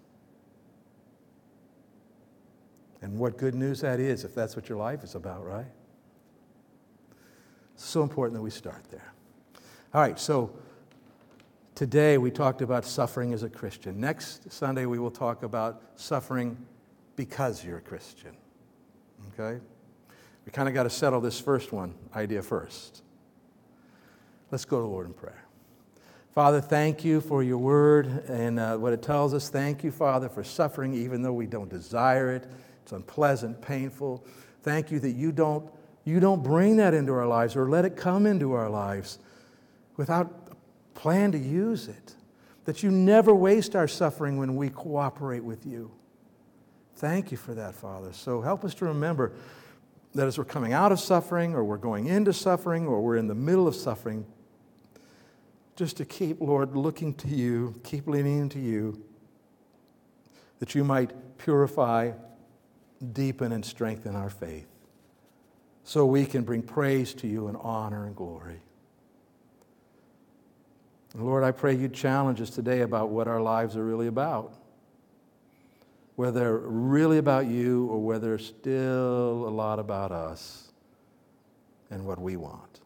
And 3.07 3.17
what 3.17 3.37
good 3.37 3.55
news 3.55 3.79
that 3.81 4.01
is 4.01 4.25
if 4.25 4.35
that's 4.35 4.57
what 4.57 4.67
your 4.67 4.77
life 4.77 5.01
is 5.01 5.15
about, 5.15 5.45
right? 5.45 5.71
So 7.77 8.03
important 8.03 8.37
that 8.37 8.41
we 8.41 8.49
start 8.49 8.83
there. 8.91 9.13
All 9.93 10.01
right, 10.01 10.19
so 10.19 10.51
today 11.73 12.17
we 12.17 12.31
talked 12.31 12.61
about 12.61 12.83
suffering 12.83 13.31
as 13.31 13.43
a 13.43 13.49
Christian. 13.49 13.97
Next 13.97 14.51
Sunday 14.51 14.85
we 14.85 14.99
will 14.99 15.09
talk 15.09 15.43
about 15.43 15.83
suffering 15.95 16.57
because 17.15 17.63
you're 17.63 17.77
a 17.77 17.81
Christian. 17.81 18.35
Okay? 19.39 19.63
We 20.45 20.51
kind 20.51 20.67
of 20.67 20.73
got 20.73 20.83
to 20.83 20.89
settle 20.89 21.21
this 21.21 21.39
first 21.39 21.71
one 21.71 21.95
idea 22.13 22.41
first. 22.41 23.03
Let's 24.51 24.65
go 24.65 24.79
to 24.79 24.81
the 24.81 24.89
Lord 24.89 25.07
in 25.07 25.13
prayer. 25.13 25.45
Father, 26.35 26.59
thank 26.59 27.05
you 27.05 27.21
for 27.21 27.41
your 27.41 27.57
word 27.57 28.25
and 28.27 28.59
uh, 28.59 28.75
what 28.75 28.91
it 28.91 29.01
tells 29.01 29.33
us. 29.33 29.47
Thank 29.47 29.85
you, 29.85 29.91
Father, 29.91 30.27
for 30.27 30.43
suffering 30.43 30.93
even 30.93 31.21
though 31.21 31.31
we 31.31 31.45
don't 31.47 31.69
desire 31.69 32.33
it. 32.33 32.51
It's 32.87 32.93
unpleasant, 32.93 33.61
painful. 33.61 34.23
Thank 34.63 34.91
you 34.91 34.99
that 35.01 35.11
you 35.11 35.33
don't, 35.33 35.69
you 36.05 36.21
don't 36.21 36.41
bring 36.41 36.77
that 36.77 36.93
into 36.93 37.11
our 37.11 37.27
lives 37.27 37.53
or 37.57 37.69
let 37.69 37.83
it 37.83 37.97
come 37.97 38.25
into 38.25 38.53
our 38.53 38.69
lives 38.69 39.19
without 39.97 40.49
a 40.49 40.97
plan 40.97 41.33
to 41.33 41.37
use 41.37 41.89
it. 41.89 42.15
That 42.63 42.83
you 42.83 42.89
never 42.89 43.35
waste 43.35 43.75
our 43.75 43.89
suffering 43.89 44.37
when 44.37 44.55
we 44.55 44.69
cooperate 44.69 45.43
with 45.43 45.65
you. 45.65 45.91
Thank 46.95 47.29
you 47.29 47.35
for 47.35 47.53
that, 47.55 47.75
Father. 47.75 48.13
So 48.13 48.39
help 48.39 48.63
us 48.63 48.73
to 48.75 48.85
remember 48.85 49.33
that 50.15 50.25
as 50.25 50.37
we're 50.37 50.45
coming 50.45 50.71
out 50.71 50.93
of 50.93 51.01
suffering 51.01 51.55
or 51.55 51.65
we're 51.65 51.75
going 51.75 52.05
into 52.05 52.31
suffering 52.31 52.87
or 52.87 53.01
we're 53.01 53.17
in 53.17 53.27
the 53.27 53.35
middle 53.35 53.67
of 53.67 53.75
suffering, 53.75 54.25
just 55.75 55.97
to 55.97 56.05
keep, 56.05 56.39
Lord, 56.39 56.77
looking 56.77 57.13
to 57.15 57.27
you, 57.27 57.81
keep 57.83 58.07
leaning 58.07 58.39
into 58.39 58.59
you, 58.59 59.03
that 60.59 60.73
you 60.73 60.85
might 60.85 61.37
purify 61.37 62.13
deepen 63.13 63.51
and 63.51 63.63
strengthen 63.63 64.15
our 64.15 64.29
faith 64.29 64.67
so 65.83 66.05
we 66.05 66.25
can 66.25 66.43
bring 66.43 66.61
praise 66.61 67.13
to 67.13 67.27
you 67.27 67.47
and 67.47 67.57
honor 67.61 68.05
and 68.05 68.15
glory. 68.15 68.61
Lord, 71.15 71.43
I 71.43 71.51
pray 71.51 71.75
you 71.75 71.87
challenge 71.87 72.41
us 72.41 72.49
today 72.49 72.81
about 72.81 73.09
what 73.09 73.27
our 73.27 73.41
lives 73.41 73.77
are 73.77 73.85
really 73.85 74.07
about. 74.07 74.53
Whether 76.15 76.39
they're 76.39 76.57
really 76.57 77.17
about 77.17 77.47
you 77.47 77.87
or 77.87 78.03
whether 78.03 78.37
still 78.37 79.47
a 79.47 79.49
lot 79.49 79.79
about 79.79 80.11
us 80.11 80.71
and 81.89 82.05
what 82.05 82.19
we 82.19 82.35
want. 82.35 82.81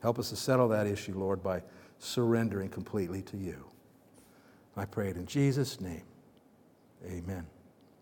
Help 0.00 0.18
us 0.18 0.30
to 0.30 0.36
settle 0.36 0.68
that 0.68 0.86
issue, 0.86 1.18
Lord, 1.18 1.42
by 1.42 1.62
surrendering 1.98 2.70
completely 2.70 3.22
to 3.22 3.36
you. 3.36 3.66
I 4.76 4.84
pray 4.86 5.10
it 5.10 5.16
in 5.16 5.26
Jesus' 5.26 5.80
name. 5.80 6.04
Amen. 7.04 7.46